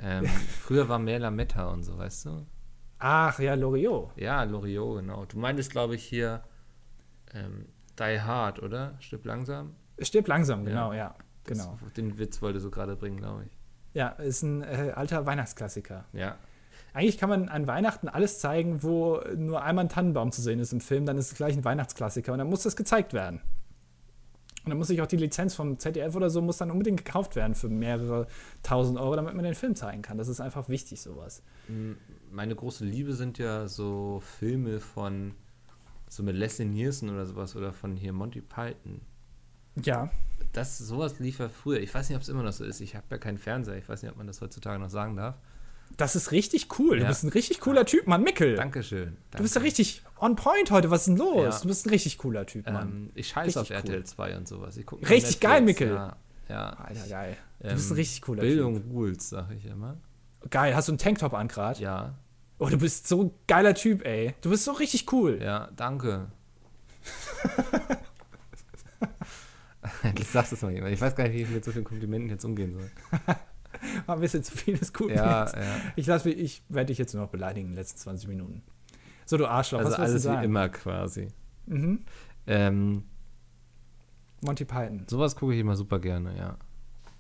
[0.02, 2.46] Ähm, früher war mehr Lametta und so, weißt du?
[3.00, 4.12] Ach ja, Loriot.
[4.16, 5.26] Ja, Loriot, genau.
[5.26, 6.44] Du meintest, glaube ich, hier
[7.34, 7.66] ähm,
[8.00, 8.96] Die Hard, oder?
[9.00, 9.76] Stirb langsam?
[10.00, 10.70] Stirb langsam, Ja.
[10.70, 11.16] genau, ja.
[11.46, 11.80] Das- Genau.
[11.98, 13.58] Den Witz wollte so gerade bringen, glaube ich.
[13.94, 16.06] Ja, ist ein äh, alter Weihnachtsklassiker.
[16.14, 16.36] Ja.
[16.94, 20.72] Eigentlich kann man an Weihnachten alles zeigen, wo nur einmal ein Tannenbaum zu sehen ist
[20.72, 23.42] im Film, dann ist es gleich ein Weihnachtsklassiker und dann muss das gezeigt werden.
[24.64, 27.36] Und dann muss sich auch die Lizenz vom ZDF oder so muss dann unbedingt gekauft
[27.36, 28.28] werden für mehrere
[28.62, 30.18] tausend Euro, damit man den Film zeigen kann.
[30.20, 31.42] Das ist einfach wichtig, sowas.
[31.68, 31.98] M-
[32.30, 35.34] Meine große Liebe sind ja so Filme von,
[36.08, 39.02] so mit Leslie Nielsen oder sowas oder von hier Monty Python.
[39.84, 40.12] Ja.
[40.54, 41.80] das, sowas lief ja früher.
[41.80, 42.82] Ich weiß nicht, ob es immer noch so ist.
[42.82, 43.78] Ich habe ja keinen Fernseher.
[43.78, 45.40] Ich weiß nicht, ob man das heutzutage noch sagen darf.
[45.98, 46.98] Das ist richtig cool.
[46.98, 47.04] Ja.
[47.04, 48.24] Du bist ein richtig cooler Typ, Mann.
[48.24, 48.56] Mickel.
[48.56, 49.18] Dankeschön.
[49.32, 49.68] Du bist ja danke.
[49.68, 50.90] richtig on point heute.
[50.92, 51.56] Was ist denn los?
[51.56, 51.60] Ja.
[51.62, 52.88] Du bist ein richtig cooler Typ, Mann.
[52.88, 53.76] Ähm, ich scheiße Richtig auf cool.
[53.94, 54.80] RTL 2 und sowas.
[55.10, 55.62] Richtig geil.
[55.62, 55.90] Mickel.
[55.90, 56.16] Ja,
[56.50, 56.70] ja.
[56.74, 57.38] Alter, geil.
[57.60, 59.98] Du Ähm, bist ein richtig cooler Bildung rules, sag ich immer.
[60.42, 60.52] Typ.
[60.52, 60.76] Geil.
[60.76, 61.80] Hast du einen Tanktop an grad?
[61.80, 62.16] Ja,
[62.58, 64.36] Oh, du bist so ein geiler Typ, ey.
[64.42, 65.40] Du bist so richtig cool.
[65.42, 66.28] ja, danke.
[70.04, 70.94] Endlich sagst du es mal jemand.
[70.94, 72.90] Ich weiß gar nicht, wie ich mit so vielen Komplimenten jetzt umgehen soll.
[74.06, 75.56] War ein bisschen zu viel des Guten Ja, jetzt.
[75.56, 75.62] ja.
[75.96, 78.62] Ich, lass mich- ich werde dich jetzt nur noch beleidigen in den letzten 20 Minuten.
[79.26, 81.28] So, du Arschloch, Also alles wie immer quasi.
[81.66, 82.04] Mhm.
[82.48, 83.04] Ähm,
[84.42, 85.06] Monty Python.
[85.10, 86.58] sowas gucke ich immer super gerne, ja.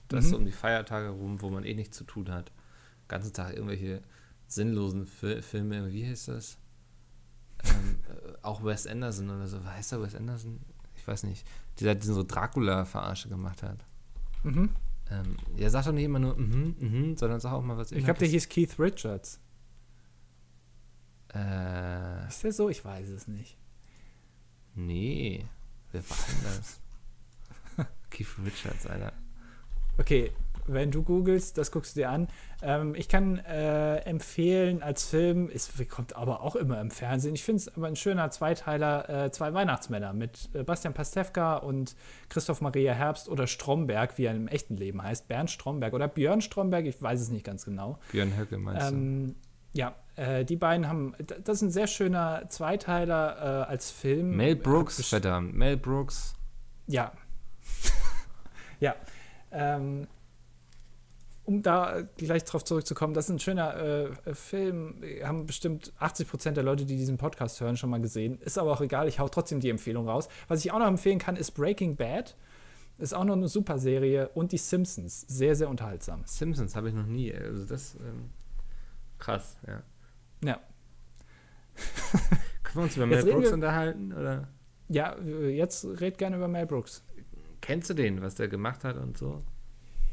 [0.07, 0.29] Das Mhm.
[0.29, 2.49] so um die Feiertage rum, wo man eh nichts zu tun hat.
[2.49, 4.01] Den ganzen Tag irgendwelche
[4.47, 6.57] sinnlosen Fi Filme, wie heißt das?
[7.63, 9.63] Ähm, äh, auch Wes Anderson oder so.
[9.63, 10.59] Was heißt der Wes Anderson?
[10.95, 11.45] Ich weiß nicht.
[11.79, 13.77] Dieser diesen so Dracula-Verarsche gemacht hat.
[14.43, 14.69] Mhm.
[15.11, 18.03] Ähm, ja, sag doch nicht immer nur mhm, mhm, sondern sag auch mal was Ich
[18.03, 19.39] glaube, der hieß Keith Richards.
[21.33, 22.69] Äh, Ist der so?
[22.69, 23.57] Ich weiß es nicht.
[24.75, 25.45] nee.
[25.91, 26.79] Wer war denn das?
[28.09, 29.11] Keith Richards, Alter.
[29.97, 30.31] Okay,
[30.73, 32.27] wenn du googelst, das guckst du dir an.
[32.61, 37.35] Ähm, ich kann äh, empfehlen als Film, es kommt aber auch immer im Fernsehen.
[37.35, 41.95] Ich finde es aber ein schöner Zweiteiler, äh, zwei Weihnachtsmänner mit äh, Bastian Pastewka und
[42.29, 45.27] Christoph Maria Herbst oder Stromberg, wie er im echten Leben heißt.
[45.27, 47.99] Bernd Stromberg oder Björn Stromberg, ich weiß es nicht ganz genau.
[48.11, 48.95] Björn Höcke meinst du?
[48.95, 49.35] Ähm,
[49.73, 51.13] ja, äh, die beiden haben,
[51.43, 54.35] das ist ein sehr schöner Zweiteiler äh, als Film.
[54.35, 55.55] Mel Brooks, verdammt.
[55.55, 56.35] Mel Brooks.
[56.87, 57.11] Ja.
[58.79, 58.95] ja.
[59.51, 60.07] Ähm,
[61.43, 65.01] um da gleich drauf zurückzukommen, das ist ein schöner äh, Film.
[65.23, 68.39] Haben bestimmt 80 Prozent der Leute, die diesen Podcast hören, schon mal gesehen.
[68.41, 70.27] Ist aber auch egal, ich hau trotzdem die Empfehlung raus.
[70.47, 72.35] Was ich auch noch empfehlen kann, ist Breaking Bad.
[72.97, 74.29] Ist auch noch eine super Serie.
[74.29, 75.21] Und die Simpsons.
[75.27, 76.21] Sehr, sehr unterhaltsam.
[76.25, 77.33] Simpsons habe ich noch nie.
[77.33, 78.29] Also das, ähm,
[79.17, 79.81] krass, ja.
[80.43, 80.59] Ja.
[82.63, 84.13] Können wir uns über Mel Brooks unterhalten?
[84.13, 84.47] Oder
[84.89, 87.03] Ja, äh, jetzt red gerne über Mel Brooks.
[87.61, 89.43] kennst du den, was der gemacht hat und so?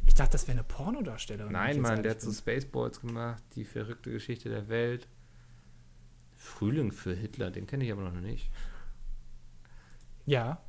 [0.08, 1.52] Ich dachte, das wäre eine Pornodarstellerin.
[1.52, 2.32] Nein, Mann, der hat so.
[2.32, 5.06] Spaceballs gemacht, die verrückte Geschichte der Welt.
[6.34, 8.50] Frühling für Hitler, den kenne ich aber noch nicht.
[10.24, 10.62] Ja.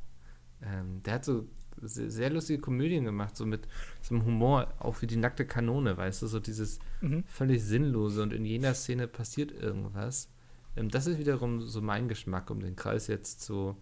[0.61, 1.47] Ähm, der hat so
[1.81, 3.67] sehr, sehr lustige Komödien gemacht, so mit
[4.01, 7.23] so einem Humor, auch wie die nackte Kanone, weißt du, so dieses Mhm.
[7.25, 10.29] völlig sinnlose und in jener Szene passiert irgendwas.
[10.75, 13.77] Ähm, das ist wiederum so mein Geschmack, um den Kreis jetzt zu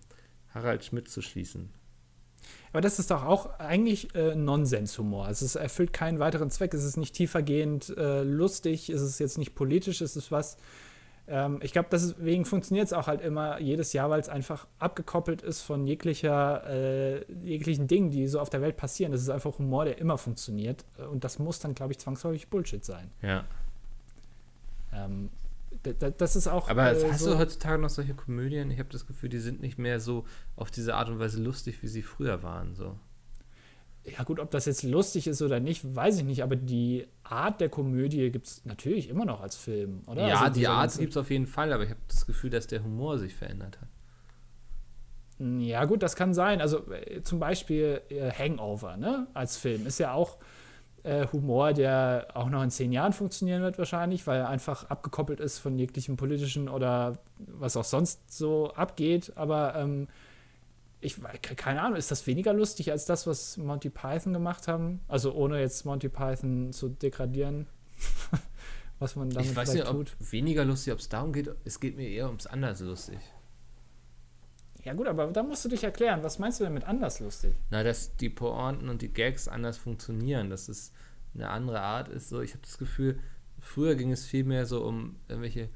[0.53, 1.72] Harald Schmidt zu schließen.
[2.72, 5.26] Aber das ist doch auch eigentlich äh, Nonsenshumor.
[5.26, 6.74] Also es erfüllt keinen weiteren Zweck.
[6.74, 10.57] Es ist nicht tiefergehend äh, lustig, es ist jetzt nicht politisch, es ist was.
[11.28, 15.41] Ähm, ich glaube, deswegen funktioniert es auch halt immer jedes Jahr, weil es einfach abgekoppelt
[15.41, 19.11] ist von jeglicher, äh, jeglichen Dingen, die so auf der Welt passieren.
[19.11, 20.86] Das ist einfach Humor, der immer funktioniert.
[20.97, 23.11] Äh, Und das muss dann, glaube ich, zwangsläufig Bullshit sein.
[23.22, 23.43] Ja.
[24.93, 25.30] Ähm,
[25.93, 26.69] das ist auch.
[26.69, 28.71] Aber äh, hast so, du heutzutage noch solche Komödien?
[28.71, 30.25] Ich habe das Gefühl, die sind nicht mehr so
[30.55, 32.75] auf diese Art und Weise lustig, wie sie früher waren.
[32.75, 32.97] So.
[34.03, 37.59] Ja, gut, ob das jetzt lustig ist oder nicht, weiß ich nicht, aber die Art
[37.59, 40.27] der Komödie gibt es natürlich immer noch als Film, oder?
[40.27, 42.67] Ja, Also die Art gibt es auf jeden Fall, aber ich habe das Gefühl, dass
[42.67, 43.89] der Humor sich verändert hat.
[45.39, 46.61] Ja, gut, das kann sein.
[46.61, 50.38] Also äh, zum Beispiel äh, Hangover, ne, als Film, ist ja auch
[51.08, 55.39] äh, Humor, der auch noch in zehn Jahren funktionieren wird wahrscheinlich, weil er einfach abgekoppelt
[55.39, 59.32] ist von jeglichem politischen oder was auch sonst so abgeht.
[59.36, 60.08] Aber ähm,
[60.99, 64.99] ich keine Ahnung, ist das weniger lustig als das, was Monty Python gemacht haben?
[65.08, 67.68] Also ohne jetzt Monty Python zu degradieren,
[68.99, 70.16] was man damit ich weiß nicht, ob tut.
[70.20, 71.49] weniger lustig, ob es darum geht.
[71.64, 73.20] Es geht mir eher ums anders lustig.
[74.88, 76.23] Ja gut, aber da musst du dich erklären.
[76.23, 77.53] Was meinst du denn mit anders lustig?
[77.71, 80.93] Na, dass die Pointen und die Gags anders funktionieren, dass es
[81.33, 82.29] eine andere Art ist.
[82.29, 83.19] So, ich habe das Gefühl,
[83.59, 85.67] früher ging es viel mehr so um irgendwelche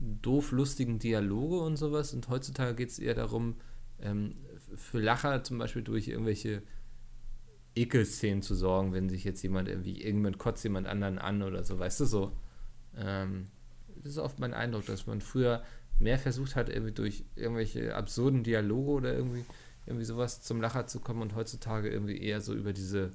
[0.00, 3.54] doof lustigen Dialoge und sowas und heutzutage geht es eher darum,
[4.00, 4.34] ähm,
[4.74, 6.62] für Lacher zum Beispiel durch irgendwelche
[7.76, 11.78] Ekelszenen zu sorgen, wenn sich jetzt jemand irgendwie, irgendjemand kotzt jemand anderen an oder so,
[11.78, 12.32] weißt du so.
[12.96, 13.52] Ähm,
[14.02, 15.62] das ist oft mein Eindruck, dass man früher
[15.98, 19.44] mehr versucht hat, irgendwie durch irgendwelche absurden Dialoge oder irgendwie
[19.88, 23.10] irgendwie sowas zum Lacher zu kommen und heutzutage irgendwie eher so über diese,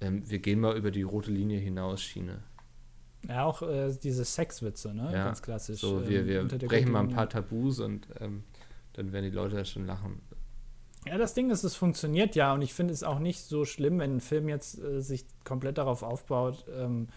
[0.00, 2.42] ähm, wir gehen mal über die rote Linie hinaus Schiene.
[3.28, 5.10] Ja, auch äh, diese Sexwitze, ne?
[5.12, 5.80] Ja, Ganz klassisch.
[5.80, 8.42] So, ähm, wir, wir brechen mal ein paar Tabus und ähm,
[8.94, 10.20] dann werden die Leute schon lachen.
[11.06, 13.98] Ja, das Ding ist, es funktioniert ja und ich finde es auch nicht so schlimm,
[14.00, 17.08] wenn ein Film jetzt äh, sich komplett darauf aufbaut, ähm,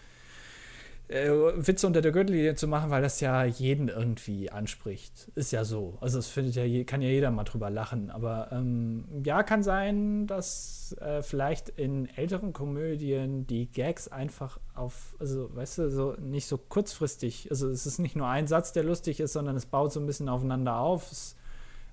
[1.08, 5.30] äh, Witze unter der Gürtellinie zu machen, weil das ja jeden irgendwie anspricht.
[5.34, 5.96] Ist ja so.
[6.00, 8.10] Also es findet ja je, kann ja jeder mal drüber lachen.
[8.10, 15.14] Aber ähm, ja, kann sein, dass äh, vielleicht in älteren Komödien die Gags einfach auf,
[15.18, 17.48] also weißt du, so nicht so kurzfristig.
[17.50, 20.06] Also es ist nicht nur ein Satz, der lustig ist, sondern es baut so ein
[20.06, 21.10] bisschen aufeinander auf.
[21.10, 21.36] Es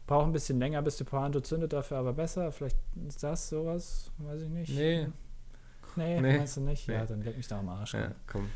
[0.07, 2.51] braucht ein bisschen länger, bis die Pointe zündet, dafür aber besser.
[2.51, 4.75] Vielleicht ist das sowas, weiß ich nicht.
[4.75, 5.07] Nee.
[5.95, 6.37] Nee, Nee.
[6.39, 6.85] meinst du nicht?
[6.87, 7.07] Ja, Nee.
[7.07, 7.93] dann leg mich da am Arsch.
[7.93, 8.49] Ja, komm.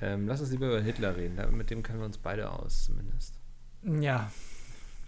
[0.00, 1.38] Ähm, lass uns lieber über Hitler reden.
[1.56, 3.34] Mit dem kennen wir uns beide aus, zumindest.
[3.82, 4.30] Ja.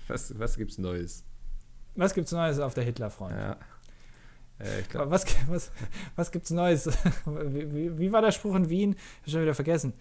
[0.09, 1.25] Was, was gibt's Neues?
[1.95, 3.33] Was gibt's Neues auf der Hitlerfront?
[3.33, 3.57] Ja.
[4.61, 5.71] Äh, ich glaube, Was, was,
[6.17, 6.87] was gibt's Neues?
[7.27, 8.97] Wie, wie, wie war der Spruch in Wien?
[9.23, 9.93] Hab schon wieder vergessen.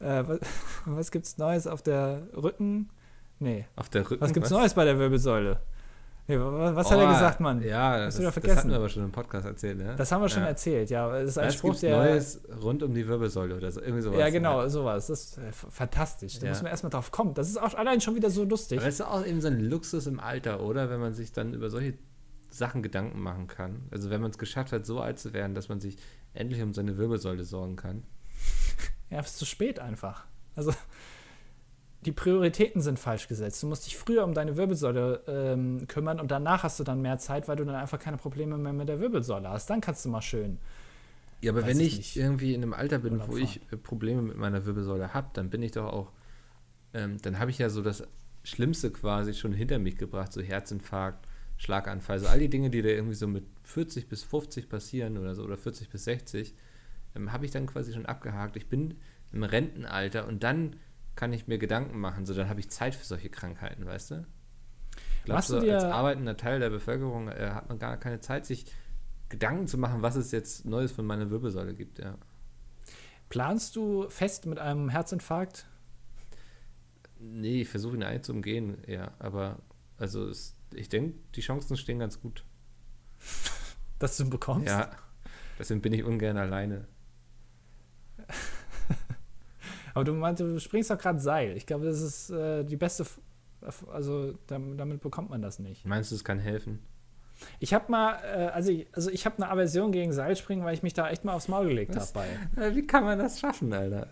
[0.00, 0.40] Äh, was,
[0.84, 2.90] was gibt's Neues auf der Rücken?
[3.38, 3.66] Nee.
[3.76, 4.20] auf der Rücken.
[4.20, 5.60] Was gibt's Neues bei der Wirbelsäule?
[6.28, 7.62] Nee, wa- was hat er Oh, gesagt, Mann?
[7.62, 8.56] Ja, Hast das, du das vergessen?
[8.58, 9.94] hatten wir aber schon im Podcast erzählt, ne?
[9.96, 10.48] Das haben wir schon ja.
[10.48, 11.16] erzählt, ja.
[11.18, 11.96] Es ist ein Spruch, gibt's der.
[11.96, 13.80] Neues rund um die Wirbelsäule oder so?
[13.80, 14.18] Irgendwie sowas.
[14.18, 14.68] ja, genau, Ne?
[14.70, 15.06] sowas.
[15.06, 16.38] Das ist äh, fantastisch.
[16.40, 16.50] Da Ja.
[16.52, 17.34] muss man erstmal drauf kommen.
[17.34, 18.78] Das ist auch allein schon wieder so lustig.
[18.78, 20.90] Aber das ist auch eben so ein Luxus im Alter, oder?
[20.90, 21.94] Wenn man sich dann über solche
[22.50, 23.82] Sachen Gedanken machen kann.
[23.92, 25.96] Also wenn man es geschafft hat, so alt zu werden, dass man sich
[26.34, 28.02] endlich um seine Wirbelsäule sorgen kann.
[29.10, 30.24] Ja, es ist zu spät einfach.
[30.56, 30.72] Also,
[32.06, 33.62] die Prioritäten sind falsch gesetzt.
[33.62, 37.18] Du musst dich früher um deine Wirbelsäule ähm, kümmern und danach hast du dann mehr
[37.18, 39.68] Zeit, weil du dann einfach keine Probleme mehr mit der Wirbelsäule hast.
[39.68, 40.58] Dann kannst du mal schön.
[41.42, 42.16] Ja, aber wenn ich ich nicht.
[42.16, 45.62] irgendwie in einem Alter bin, wo ich äh, Probleme mit meiner Wirbelsäule habe, dann bin
[45.62, 46.12] ich doch auch,
[46.94, 48.04] ähm, dann habe ich ja so das
[48.44, 51.26] Schlimmste quasi schon hinter mich gebracht, so Herzinfarkt,
[51.56, 55.34] Schlaganfall, so all die Dinge, die da irgendwie so mit 40 bis 50 passieren oder
[55.34, 56.54] so, oder 40 bis 60,
[57.16, 58.56] ähm, habe ich dann quasi schon abgehakt.
[58.56, 58.94] Ich bin
[59.32, 60.76] im Rentenalter und dann
[61.16, 64.26] kann ich mir Gedanken machen, so dann habe ich Zeit für solche Krankheiten, weißt du?
[65.24, 68.66] Glaubst du du, als arbeitender Teil der Bevölkerung äh, hat man gar keine Zeit, sich
[69.28, 72.16] Gedanken zu machen, was es jetzt Neues von meiner Wirbelsäule gibt, ja.
[73.28, 75.66] Planst du fest mit einem Herzinfarkt?
[77.18, 79.10] Nee, ich versuche ihn eigentlich zu umgehen, ja.
[79.18, 79.58] Aber,
[79.98, 82.44] also, es, ich denke, die Chancen stehen ganz gut.
[83.98, 84.68] dass du ihn bekommst?
[84.68, 84.90] Ja.
[85.58, 86.86] Deswegen bin ich ungern alleine.
[89.96, 91.56] Aber du meinst, du springst doch gerade Seil.
[91.56, 93.04] Ich glaube, das ist äh, die beste.
[93.62, 95.86] F also dam- damit bekommt man das nicht.
[95.86, 96.80] Meinst du, es kann helfen?
[97.58, 100.82] Ich habe mal, äh, also ich, also ich habe eine Aversion gegen Seilspringen, weil ich
[100.82, 102.62] mich da echt mal aufs Maul gelegt habe bei.
[102.62, 104.08] Äh, Wie kann man das schaffen, Alter?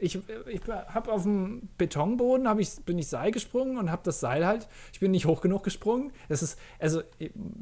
[0.00, 4.20] Ich, ich habe auf dem Betonboden hab ich, bin ich Seil gesprungen und habe das
[4.20, 6.12] Seil halt, ich bin nicht hoch genug gesprungen.
[6.28, 7.02] Das ist, also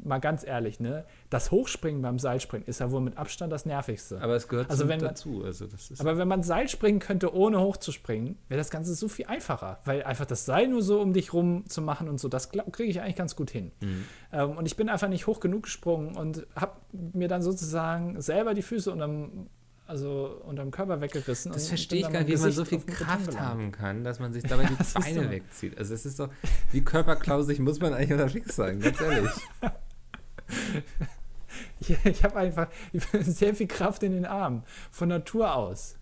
[0.03, 4.21] mal ganz ehrlich, ne, das Hochspringen beim Seilspringen ist ja wohl mit Abstand das nervigste.
[4.21, 5.43] Aber es gehört Also wenn man- dazu.
[5.43, 5.99] Also, das ist.
[5.99, 9.79] Aber wenn man Seil springen könnte, ohne hochzuspringen, wäre das Ganze so viel einfacher.
[9.85, 12.83] Weil einfach das Seil nur so um dich rum zu machen und so, das kriege
[12.89, 13.71] ich eigentlich ganz gut hin.
[13.81, 14.05] Mhm.
[14.31, 18.53] Ähm, und ich bin einfach nicht hoch genug gesprungen und habe mir dann sozusagen selber
[18.53, 19.47] die Füße unterm,
[19.87, 21.51] also unterm Körper weggerissen.
[21.51, 24.43] das verstehe ich gar nicht, wie man so viel Kraft haben kann, dass man sich
[24.43, 25.31] dabei die Beine so.
[25.31, 25.77] wegzieht.
[25.77, 26.29] Also, es ist doch,
[26.71, 29.31] wie körperklausig muss man eigentlich unterwegs sein, ganz ehrlich.
[31.79, 35.97] Ich, ich habe einfach ich sehr viel Kraft in den Armen, von Natur aus.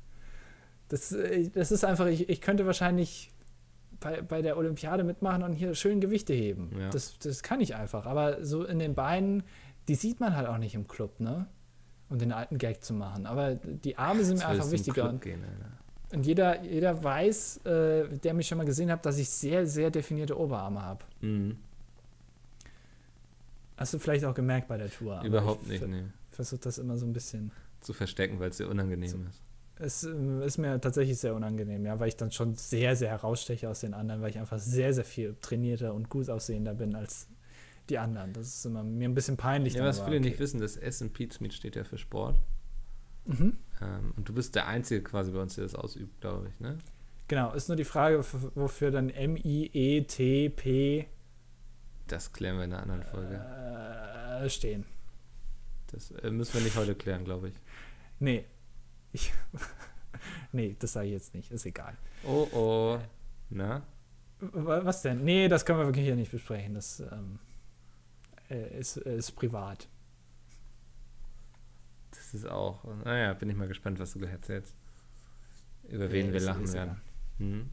[0.90, 3.32] Das, äh, das ist einfach, ich, ich könnte wahrscheinlich
[4.00, 6.72] bei, bei der Olympiade mitmachen und hier schön Gewichte heben.
[6.80, 6.90] Ja.
[6.90, 8.06] Das, das kann ich einfach.
[8.06, 9.44] Aber so in den Beinen,
[9.88, 11.48] die sieht man halt auch nicht im Club, ne?
[12.10, 13.26] Um den alten Gag zu machen.
[13.26, 15.14] Aber die Arme sind mir einfach wichtiger.
[15.14, 15.44] Gehen,
[16.12, 19.90] und jeder, jeder weiß, äh, der mich schon mal gesehen hat, dass ich sehr, sehr
[19.90, 21.04] definierte Oberarme habe.
[21.22, 21.58] Mhm.
[23.78, 25.18] Hast du vielleicht auch gemerkt bei der Tour.
[25.18, 26.04] aber Überhaupt ich nicht, nee.
[26.30, 27.52] Versuche das immer so ein bisschen.
[27.82, 29.42] Zu verstecken, weil es dir unangenehm ist.
[29.78, 33.70] Es ähm, ist mir tatsächlich sehr unangenehm, ja, weil ich dann schon sehr, sehr heraussteche
[33.70, 37.28] aus den anderen, weil ich einfach sehr, sehr viel trainierter und gut aussehender bin als
[37.90, 38.34] die anderen.
[38.34, 39.76] Das ist immer mir ein bisschen peinlich.
[39.76, 40.40] Ja, was viele nicht okay.
[40.40, 42.40] wissen, das S in Meat steht ja für Sport.
[43.26, 43.58] Mhm.
[43.82, 46.78] Ähm, und du bist der Einzige quasi bei uns, der das ausübt, glaube ich, ne?
[47.28, 48.24] Genau, ist nur die Frage,
[48.54, 51.08] wofür dann M-I-E-T-P
[52.08, 53.36] Das klären wir in einer anderen Folge.
[53.36, 54.86] äh, stehen.
[55.92, 57.56] Das äh, müssen wir nicht heute klären, glaube ich.
[58.20, 58.46] Nee.
[59.12, 59.34] Ich,
[60.52, 61.52] nee, das sage ich jetzt nicht.
[61.52, 61.96] Ist egal.
[62.28, 63.00] Oh oh.
[63.50, 63.82] Na?
[64.40, 65.24] Was denn?
[65.24, 66.76] Nee, das können wir wirklich hier nicht besprechen.
[66.76, 67.40] Das ähm,
[68.50, 69.88] äh, ist, ist privat.
[72.12, 72.84] Das ist auch.
[73.04, 74.76] Naja, bin ich mal gespannt, was du gleich erzählst.
[75.88, 77.02] Über Nee, wen wir ist- lachen ist werden.
[77.38, 77.70] Hm?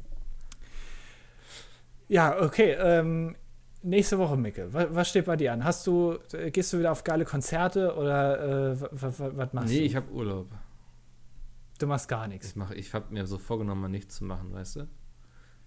[2.09, 2.73] Ja, okay.
[2.79, 3.37] Ähm,
[3.83, 4.73] nächste Woche, Micke.
[4.73, 5.65] Was, was steht bei dir an?
[5.65, 9.19] Hast du, äh, gehst du wieder auf geile Konzerte oder äh, was
[9.53, 9.85] machst Nee, du?
[9.85, 10.49] ich habe Urlaub.
[11.79, 12.49] du machst gar nichts.
[12.49, 14.89] Ich, mach- ich habe mir so vorgenommen, mal nichts zu machen, weißt du?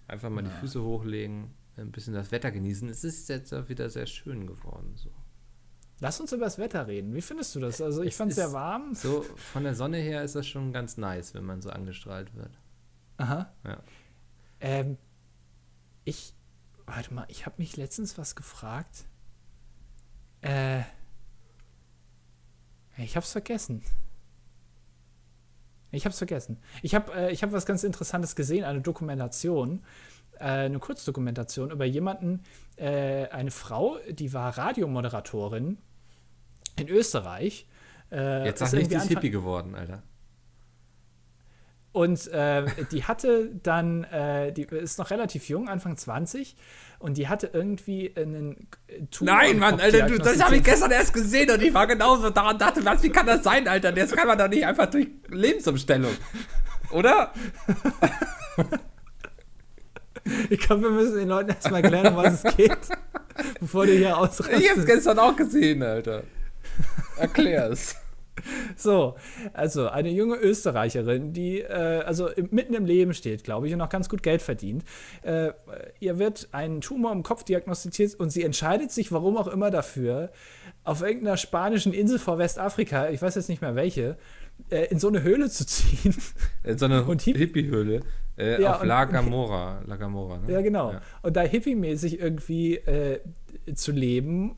[0.08, 0.56] Einfach mal die Na.
[0.60, 2.88] Füße hochlegen, ein bisschen das Wetter genießen.
[2.88, 4.92] Es ist jetzt auch wieder sehr schön geworden.
[4.96, 5.10] So,
[6.00, 7.14] Lass uns über das Wetter reden.
[7.14, 7.80] Wie findest du das?
[7.80, 8.94] Also ich Es fand es sehr warm.
[8.94, 12.50] so von der Sonne her ist das schon ganz nice, wenn man so angestrahlt wird.
[13.18, 13.50] Aha.
[13.64, 13.82] Ja.
[14.60, 14.98] Ähm,
[16.04, 16.34] ich,
[16.86, 19.06] warte mal, ich habe mich letztens was gefragt.
[20.42, 20.82] Äh,
[22.98, 23.82] ich hab's vergessen.
[25.92, 26.58] Ich hab's vergessen.
[26.82, 29.82] Ich habe äh, ich hab was ganz Interessantes gesehen, eine Dokumentation,
[30.40, 32.42] eine Kurzdokumentation über jemanden,
[32.76, 35.78] äh, eine Frau, die war Radiomoderatorin
[36.76, 37.66] in Österreich.
[38.10, 40.02] Äh, Jetzt ist sag nicht, die Hippie geworden, Alter.
[41.96, 46.54] Und äh, die hatte dann, äh, die ist noch relativ jung, Anfang 20,
[46.98, 48.68] und die hatte irgendwie einen
[49.10, 52.28] Tumor Nein, Mann, Alter, du, das habe ich gestern erst gesehen und ich war genauso
[52.28, 53.92] da und dachte, was, wie kann das sein, Alter?
[53.92, 56.12] Das kann man doch nicht einfach durch Lebensumstellung.
[56.90, 57.32] Oder?
[60.50, 62.78] Ich glaube, wir müssen den Leuten erstmal erklären, um was es geht,
[63.60, 64.86] bevor du hier Ich hab's ausrastest.
[64.86, 66.22] gestern auch gesehen, Alter.
[67.16, 67.96] Erklär's.
[68.76, 69.16] So,
[69.54, 73.80] also eine junge Österreicherin, die äh, also im, mitten im Leben steht, glaube ich, und
[73.80, 74.84] auch ganz gut Geld verdient.
[75.22, 75.52] Äh,
[76.00, 80.30] ihr wird ein Tumor im Kopf diagnostiziert und sie entscheidet sich, warum auch immer dafür,
[80.84, 84.18] auf irgendeiner spanischen Insel vor Westafrika, ich weiß jetzt nicht mehr welche,
[84.70, 86.14] äh, in so eine Höhle zu ziehen.
[86.64, 88.00] In so eine Hipp- Hippie-Höhle
[88.36, 89.82] äh, Ja, auf und- La Gamora.
[89.86, 90.52] La Gamora, ne?
[90.52, 90.92] Ja, genau.
[90.92, 91.00] Ja.
[91.22, 93.20] Und da hippie-mäßig irgendwie äh,
[93.74, 94.56] zu leben.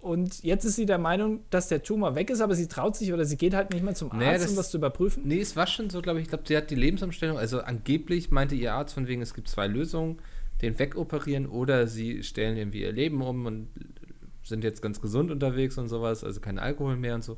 [0.00, 3.12] Und jetzt ist sie der Meinung, dass der Tumor weg ist, aber sie traut sich
[3.12, 5.24] oder sie geht halt nicht mehr zum Arzt, Nee, das- um das zu überprüfen.
[5.26, 6.24] Nee, es war schon so, glaube ich.
[6.24, 7.36] Ich glaube, sie hat die Lebensumstellung.
[7.36, 10.18] Also angeblich meinte ihr Arzt von wegen, es gibt zwei Lösungen:
[10.62, 13.68] den wegoperieren oder sie stellen irgendwie ihr Leben um und
[14.44, 17.36] sind jetzt ganz gesund unterwegs und sowas, also kein Alkohol mehr und so.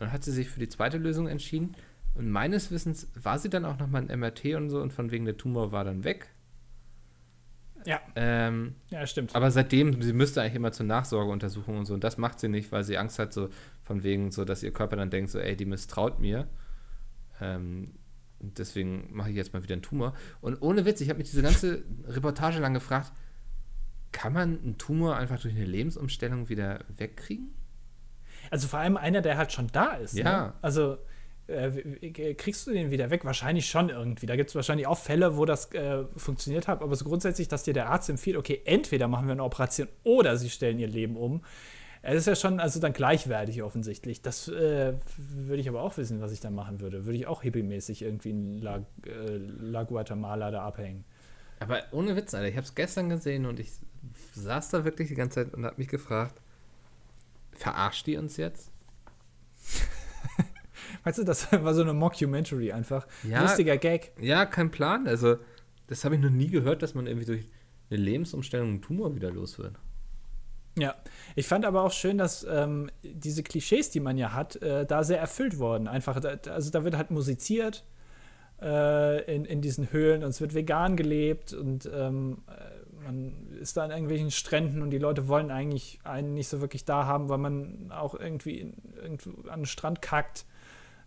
[0.00, 1.76] Und dann hat sie sich für die zweite Lösung entschieden.
[2.14, 5.26] Und meines Wissens war sie dann auch nochmal ein MRT und so und von wegen
[5.26, 6.28] der Tumor war dann weg.
[7.86, 9.34] Ja, Ähm, ja, stimmt.
[9.34, 11.94] aber seitdem, sie müsste eigentlich immer zur Nachsorgeuntersuchung und so.
[11.94, 13.48] Und das macht sie nicht, weil sie Angst hat, so
[13.84, 16.46] von wegen, so dass ihr Körper dann denkt, so, ey, die misstraut mir.
[17.40, 17.92] Ähm,
[18.40, 20.14] deswegen mache ich jetzt mal wieder einen Tumor.
[20.40, 23.12] Und ohne Witz, ich habe mich diese ganze Reportage lang gefragt,
[24.12, 27.50] kann man einen Tumor einfach durch eine Lebensumstellung wieder wegkriegen?
[28.50, 30.14] Also vor allem einer, der halt schon da ist.
[30.14, 30.24] Ja.
[30.24, 30.52] Ne?
[30.60, 30.98] Also
[31.46, 33.24] äh, kriegst du den wieder weg?
[33.24, 34.26] Wahrscheinlich schon irgendwie.
[34.26, 36.82] Da gibt es wahrscheinlich auch Fälle, wo das äh, funktioniert hat.
[36.82, 40.36] Aber so grundsätzlich, dass dir der Arzt empfiehlt, okay, entweder machen wir eine Operation oder
[40.36, 41.42] sie stellen ihr Leben um.
[42.02, 44.22] Es ist ja schon also dann gleichwertig offensichtlich.
[44.22, 47.04] Das äh, würde ich aber auch wissen, was ich dann machen würde.
[47.04, 48.76] Würde ich auch hippie-mäßig irgendwie in La,
[49.06, 51.04] äh, La Guatemala da abhängen.
[51.58, 53.70] Aber ohne Witz, Alter, ich habe es gestern gesehen und ich
[54.32, 56.40] saß da wirklich die ganze Zeit und habe mich gefragt,
[57.60, 58.72] verarscht die uns jetzt?
[61.04, 63.06] Weißt du, das war so eine Mockumentary einfach.
[63.22, 63.42] Ja.
[63.42, 64.12] Lustiger Gag.
[64.20, 65.06] Ja, kein Plan.
[65.06, 65.36] Also,
[65.86, 67.48] das habe ich noch nie gehört, dass man irgendwie durch
[67.90, 69.78] eine Lebensumstellung einen Tumor wieder los wird.
[70.78, 70.94] Ja,
[71.34, 75.04] ich fand aber auch schön, dass ähm, diese Klischees, die man ja hat, äh, da
[75.04, 75.88] sehr erfüllt wurden.
[75.88, 77.84] Einfach, da, also da wird halt musiziert
[78.62, 83.76] äh, in, in diesen Höhlen und es wird vegan gelebt und ähm, äh, man ist
[83.76, 87.28] da an irgendwelchen Stränden und die Leute wollen eigentlich einen nicht so wirklich da haben,
[87.28, 90.44] weil man auch irgendwie in, irgendwo an den Strand kackt.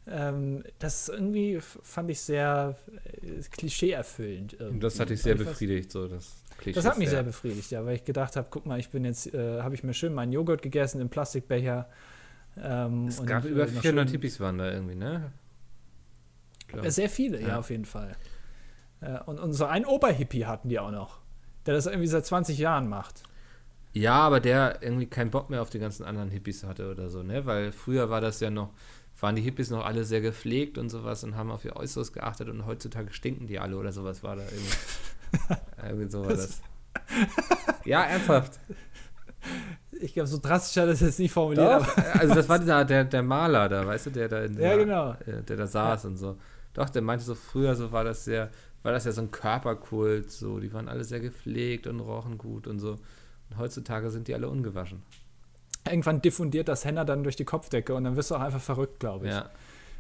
[0.06, 2.76] Ähm, das irgendwie fand ich sehr
[3.22, 4.54] äh, klischee-erfüllend.
[4.56, 4.80] Und irgendwie.
[4.82, 6.76] das hat dich sehr Ich befriedigt, so das Klischee.
[6.76, 9.34] das hat mich sehr befriedigt, ja, weil ich gedacht habe, guck mal, ich bin jetzt,
[9.34, 11.88] äh, habe ich mir schön meinen Joghurt gegessen im Plastikbecher.
[12.62, 15.32] Ähm, Es gab über noch 400 schön- Hippies waren da irgendwie, ne?
[16.68, 16.86] Klar.
[16.86, 17.60] Äh, Sehr viele, ja, Ja.
[17.60, 18.12] auf jeden Fall.
[19.02, 21.22] Äh, und, und so einen Oberhippie hatten die auch noch,
[21.66, 23.24] der das irgendwie seit 20 Jahren macht.
[23.94, 27.22] Ja, aber der irgendwie keinen Bock mehr auf die ganzen anderen Hippies hatte oder so,
[27.22, 27.46] ne?
[27.46, 28.72] Weil früher war das ja noch,
[29.20, 32.50] waren die Hippies noch alle sehr gepflegt und sowas und haben auf ihr Äußeres geachtet
[32.50, 35.58] und heutzutage stinken die alle oder sowas war da irgendwie.
[35.88, 36.62] irgendwie so war das.
[37.86, 38.60] Ja, ernsthaft.
[40.02, 41.86] Ich glaube, so drastisch hat er das jetzt nicht formuliert.
[42.14, 44.78] also das war dieser, der, der Maler da, weißt du, der da in Ja, der,
[44.78, 45.12] genau.
[45.26, 46.38] äh, der da saß und so.
[46.74, 48.50] Doch, der meinte so, früher so war das sehr,
[48.84, 52.68] war das ja so ein Körperkult, so, die waren alle sehr gepflegt und rochen gut
[52.68, 52.92] und so.
[53.50, 55.02] Und heutzutage sind die alle ungewaschen.
[55.86, 59.00] Irgendwann diffundiert das Henna dann durch die Kopfdecke und dann wirst du auch einfach verrückt,
[59.00, 59.34] glaube ich.
[59.34, 59.50] Ja.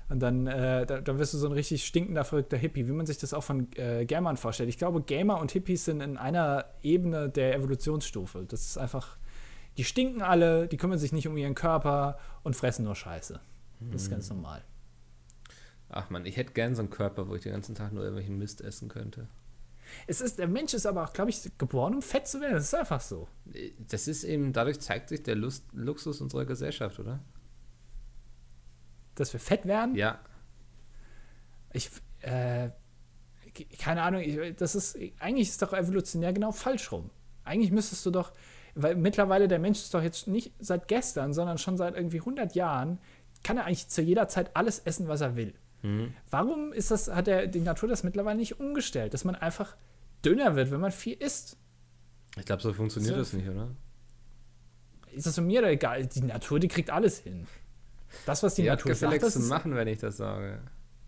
[0.10, 3.06] Und dann, äh, da, dann wirst du so ein richtig stinkender, verrückter Hippie, wie man
[3.06, 4.70] sich das auch von äh, Gamern vorstellt.
[4.70, 8.46] Ich glaube, Gamer und Hippies sind in einer Ebene der Evolutionsstufe.
[8.48, 9.18] Das ist einfach,
[9.78, 13.40] die stinken alle, die kümmern sich nicht um ihren Körper und fressen nur Scheiße.
[13.92, 14.62] Das ist ganz normal.
[15.96, 18.38] Ach man, ich hätte gern so einen Körper, wo ich den ganzen Tag nur irgendwelchen
[18.38, 19.28] Mist essen könnte.
[20.08, 22.54] Es ist, der Mensch ist aber auch, glaube ich, geboren, um fett zu werden.
[22.54, 23.28] Das ist einfach so.
[23.90, 27.20] Das ist eben, dadurch zeigt sich der Lust, Luxus unserer Gesellschaft, oder?
[29.16, 29.96] Dass wir fett werden.
[29.96, 30.20] Ja.
[31.74, 31.90] Ich,
[32.22, 32.70] äh,
[33.54, 37.10] ke- keine Ahnung, ich, das ist, eigentlich ist doch evolutionär genau falsch rum.
[37.44, 38.32] Eigentlich müsstest du doch,
[38.74, 42.56] weil mittlerweile der Mensch ist doch jetzt nicht seit gestern, sondern schon seit irgendwie 100
[42.56, 43.00] Jahren,
[43.44, 45.54] kann er eigentlich zu jeder Zeit alles essen, was er will.
[45.84, 46.14] Mhm.
[46.32, 49.76] Warum ist das, hat der, die Natur das mittlerweile nicht umgestellt, dass man einfach
[50.26, 51.58] dünner wird, wenn man viel isst?
[52.38, 53.70] Ich glaube, so funktioniert so, das nicht, oder?
[55.12, 56.08] Ist das mir egal?
[56.08, 57.46] Die Natur, die kriegt alles hin.
[58.26, 60.60] Das, was die, die Natur sagt, das zu machen, wenn ich das sage.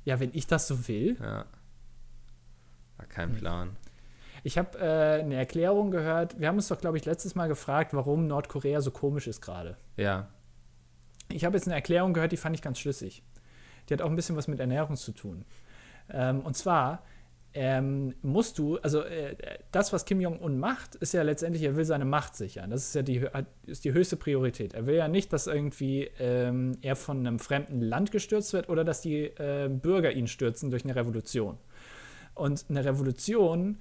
[0.04, 1.18] Ja, wenn ich das so will.
[1.20, 1.46] Ja.
[2.98, 3.38] War kein hm.
[3.38, 3.78] Plan.
[4.44, 6.40] Ich habe äh, eine Erklärung gehört.
[6.40, 9.78] Wir haben uns doch, glaube ich, letztes Mal gefragt, warum Nordkorea so komisch ist gerade.
[9.98, 10.28] Ja.
[11.30, 13.24] Ich habe jetzt eine Erklärung gehört, die fand ich ganz schlüssig.
[13.90, 15.46] Die hat auch ein bisschen was mit Ernährung zu tun.
[16.10, 17.04] Ähm, und zwar
[17.54, 19.36] ähm, musst du, also äh,
[19.72, 22.70] das, was Kim Jong-un macht, ist ja letztendlich, er will seine Macht sichern.
[22.70, 23.26] Das ist ja die,
[23.66, 24.74] ist die höchste Priorität.
[24.74, 28.84] Er will ja nicht, dass irgendwie ähm, er von einem fremden Land gestürzt wird oder
[28.84, 31.58] dass die äh, Bürger ihn stürzen durch eine Revolution.
[32.34, 33.78] Und eine Revolution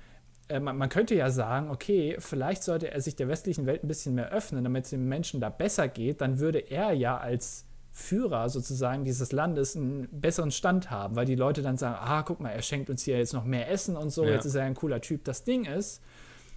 [0.48, 3.88] äh, man, man, könnte ja sagen, okay, vielleicht sollte er sich der westlichen Welt ein
[3.88, 7.64] bisschen mehr öffnen, damit es den Menschen da besser geht, dann würde er ja als
[7.96, 12.40] Führer sozusagen dieses Landes einen besseren Stand haben, weil die Leute dann sagen, ah, guck
[12.40, 14.32] mal, er schenkt uns hier jetzt noch mehr Essen und so, ja.
[14.32, 15.24] jetzt ist er ein cooler Typ.
[15.24, 16.02] Das Ding ist,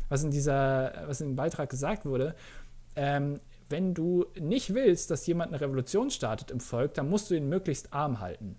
[0.10, 2.34] was in dieser, was in dem Beitrag gesagt wurde,
[2.96, 7.36] ähm, wenn du nicht willst, dass jemand eine Revolution startet im Volk, dann musst du
[7.36, 8.58] ihn möglichst arm halten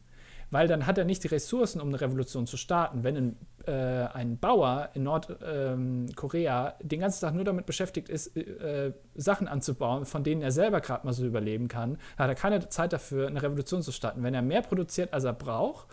[0.50, 3.04] weil dann hat er nicht die Ressourcen, um eine Revolution zu starten.
[3.04, 3.36] Wenn ein,
[3.66, 3.72] äh,
[4.12, 10.06] ein Bauer in Nordkorea ähm, den ganzen Tag nur damit beschäftigt ist, äh, Sachen anzubauen,
[10.06, 13.42] von denen er selber gerade mal so überleben kann, hat er keine Zeit dafür, eine
[13.42, 14.22] Revolution zu starten.
[14.22, 15.88] Wenn er mehr produziert, als er braucht,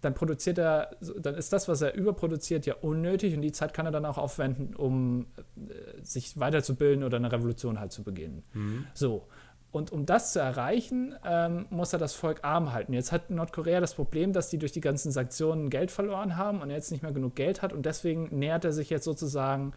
[0.00, 3.86] dann produziert er, dann ist das, was er überproduziert, ja unnötig und die Zeit kann
[3.86, 8.42] er dann auch aufwenden, um äh, sich weiterzubilden oder eine Revolution halt zu beginnen.
[8.54, 8.86] Mhm.
[8.94, 9.28] So.
[9.72, 12.92] Und um das zu erreichen, ähm, muss er das Volk arm halten.
[12.92, 16.70] Jetzt hat Nordkorea das Problem, dass die durch die ganzen Sanktionen Geld verloren haben und
[16.70, 17.72] er jetzt nicht mehr genug Geld hat.
[17.72, 19.72] Und deswegen nähert er sich jetzt sozusagen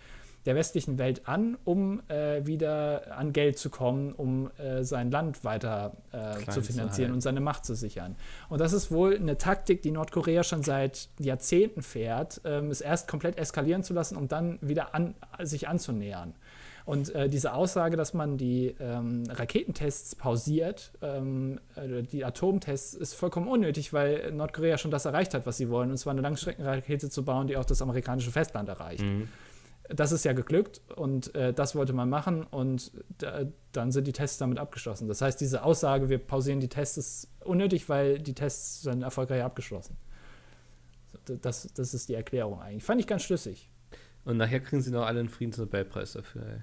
[0.46, 5.44] der westlichen Welt an, um äh, wieder an Geld zu kommen, um äh, sein Land
[5.44, 8.16] weiter äh, zu finanzieren und seine Macht zu sichern.
[8.50, 13.08] Und das ist wohl eine Taktik, die Nordkorea schon seit Jahrzehnten fährt, ähm, es erst
[13.08, 16.34] komplett eskalieren zu lassen, um dann wieder an, sich anzunähern.
[16.86, 23.14] Und äh, diese Aussage, dass man die ähm, Raketentests pausiert, ähm, äh, die Atomtests, ist
[23.14, 27.10] vollkommen unnötig, weil Nordkorea schon das erreicht hat, was sie wollen, und zwar eine Langstreckenrakete
[27.10, 29.04] zu bauen, die auch das amerikanische Festland erreicht.
[29.04, 29.30] Mhm.
[29.90, 34.14] Das ist ja geglückt und äh, das wollte man machen und da, dann sind die
[34.14, 35.08] Tests damit abgeschlossen.
[35.08, 39.44] Das heißt, diese Aussage, wir pausieren die Tests, ist unnötig, weil die Tests sind erfolgreich
[39.44, 39.98] abgeschlossen.
[41.26, 42.84] Das, das ist die Erklärung eigentlich.
[42.84, 43.70] Fand ich ganz schlüssig.
[44.26, 46.44] Und nachher kriegen sie noch alle einen Friedensnobelpreis dafür.
[46.46, 46.62] Ey.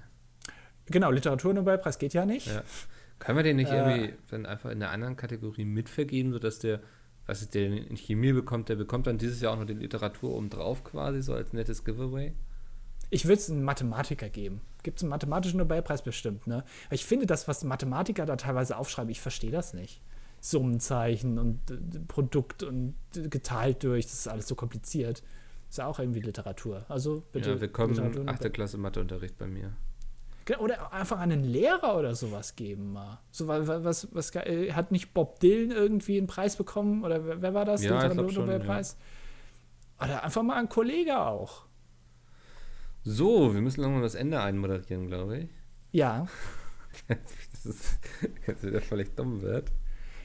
[0.87, 2.47] Genau, Literaturnobelpreis geht ja nicht.
[2.47, 2.63] Ja.
[3.19, 6.81] Können wir den nicht äh, irgendwie dann einfach in einer anderen Kategorie mitvergeben, sodass der,
[7.27, 10.33] was ist, der in Chemie bekommt, der bekommt dann dieses Jahr auch noch die Literatur
[10.35, 12.33] obendrauf quasi, so als nettes Giveaway?
[13.11, 14.61] Ich würde es einen Mathematiker geben.
[14.83, 16.63] Gibt es einen mathematischen Nobelpreis bestimmt, ne?
[16.89, 20.01] Ich finde das, was Mathematiker da teilweise aufschreiben, ich verstehe das nicht.
[20.39, 25.21] Summenzeichen und äh, Produkt und äh, geteilt durch, das ist alles so kompliziert.
[25.69, 26.85] Ist ja auch irgendwie Literatur.
[26.89, 27.51] Also bitte.
[27.51, 28.51] Ja, wir kommen 8.
[28.51, 29.73] Klasse Matheunterricht bei mir.
[30.59, 33.19] Oder einfach einen Lehrer oder sowas geben mal.
[33.31, 37.03] So, was, was, was, äh, hat nicht Bob Dylan irgendwie einen Preis bekommen?
[37.03, 37.83] Oder wer war das?
[37.83, 38.97] Ja, der Nobelpreis?
[39.99, 40.05] Ja.
[40.05, 41.65] Oder einfach mal ein Kollege auch.
[43.03, 45.49] So, wir müssen langsam das Ende einmoderieren, glaube ich.
[45.91, 46.27] Ja.
[47.07, 47.99] das ist,
[48.63, 49.71] wieder völlig dumm wird.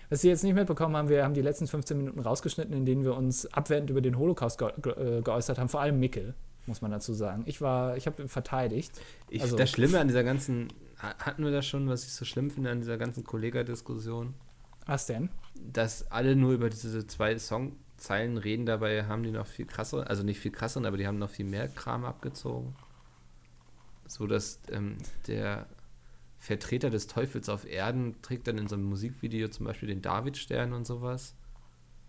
[0.08, 3.04] Was Sie jetzt nicht mitbekommen haben, wir haben die letzten 15 Minuten rausgeschnitten, in denen
[3.04, 6.34] wir uns abwertend über den Holocaust ge ge äh, geäußert haben, vor allem Mickel
[6.66, 7.44] muss man dazu sagen.
[7.46, 8.92] Ich war, ich habe verteidigt.
[9.28, 12.50] Ich, also, das Schlimme an dieser ganzen, hatten wir das schon, was ich so schlimm
[12.50, 14.34] finde an dieser ganzen Kollega-Diskussion?
[14.86, 15.30] Was denn?
[15.54, 20.22] Dass alle nur über diese zwei Songzeilen reden, dabei haben die noch viel krasser, also
[20.22, 22.76] nicht viel krasser, aber die haben noch viel mehr Kram abgezogen.
[24.06, 25.66] So dass ähm, der
[26.38, 30.72] Vertreter des Teufels auf Erden trägt dann in so einem Musikvideo zum Beispiel den Davidstern
[30.72, 31.34] und sowas.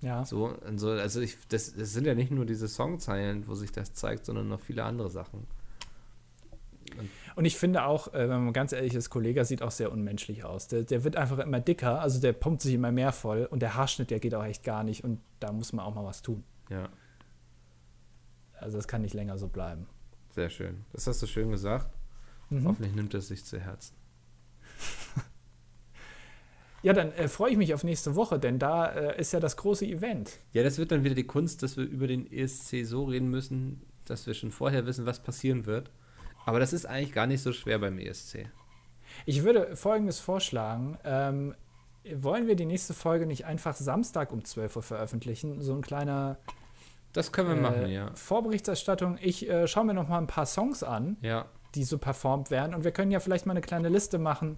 [0.02, 0.24] Ja.
[0.26, 3.94] So, also, also ich, das, das sind ja nicht nur diese Songzeilen, wo sich das
[3.94, 5.48] zeigt, sondern noch viele andere Sachen.
[6.98, 9.92] Und, und ich finde auch, äh, wenn man ganz ehrlich ist, Kollege sieht auch sehr
[9.92, 10.68] unmenschlich aus.
[10.68, 13.76] Der, der wird einfach immer dicker, also der pumpt sich immer mehr voll und der
[13.76, 16.44] Haarschnitt, der geht auch echt gar nicht und da muss man auch mal was tun.
[16.70, 16.90] Ja.
[18.60, 19.88] Also das kann nicht länger so bleiben.
[20.30, 20.86] Sehr schön.
[20.94, 21.90] Das hast du schön gesagt.
[22.50, 22.66] Mhm.
[22.66, 23.97] Hoffentlich nimmt es sich zu Herzen.
[26.84, 29.58] Ja, dann äh, freue ich mich auf nächste Woche, denn da äh, ist ja das
[29.58, 30.40] große Event.
[30.54, 33.82] Ja, das wird dann wieder die Kunst, dass wir über den ESC so reden müssen,
[34.06, 35.92] dass wir schon vorher wissen, was passieren wird.
[36.46, 38.48] Aber das ist eigentlich gar nicht so schwer beim ESC.
[39.26, 40.98] Ich würde Folgendes vorschlagen.
[41.04, 41.56] Ähm,
[42.16, 45.62] wollen wir die nächste Folge nicht einfach Samstag um 12 Uhr veröffentlichen?
[45.62, 46.38] So ein kleiner.
[47.12, 48.12] Das können wir äh, machen, ja.
[48.14, 49.18] Vorberichterstattung.
[49.22, 51.48] Ich äh, schaue mir noch mal ein paar Songs an, ja.
[51.76, 52.76] die so performt werden.
[52.76, 54.58] Und wir können ja vielleicht mal eine kleine Liste machen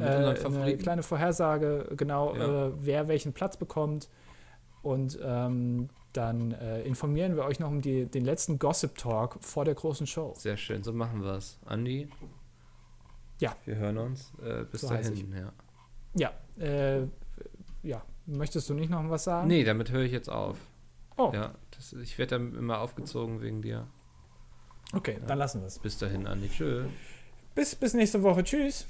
[0.00, 2.66] äh, eine kleine Vorhersage, genau, ja.
[2.68, 4.08] äh, wer welchen Platz bekommt.
[4.82, 9.64] Und ähm, dann äh, informieren wir euch noch um die, den letzten Gossip Talk vor
[9.64, 10.34] der großen Show.
[10.36, 11.58] Sehr schön, so machen wir es.
[11.66, 12.08] Andi?
[13.40, 13.54] Ja.
[13.64, 14.32] Wir hören uns.
[14.42, 15.52] Äh, bis So dahin, ja.
[16.14, 17.06] Ja, äh,
[17.82, 18.02] ja.
[18.26, 19.48] Möchtest du nicht noch was sagen?
[19.48, 20.56] Nee, damit höre ich jetzt auf.
[21.16, 23.86] Oh, Ja, das, ich werde dann immer aufgezogen wegen dir.
[24.92, 25.78] okay, dann lassen wir es.
[25.78, 26.48] Bis dahin, Andi.
[26.48, 26.86] Tschö.
[27.54, 28.42] Bis, bis nächste Woche.
[28.44, 28.86] Tschüss.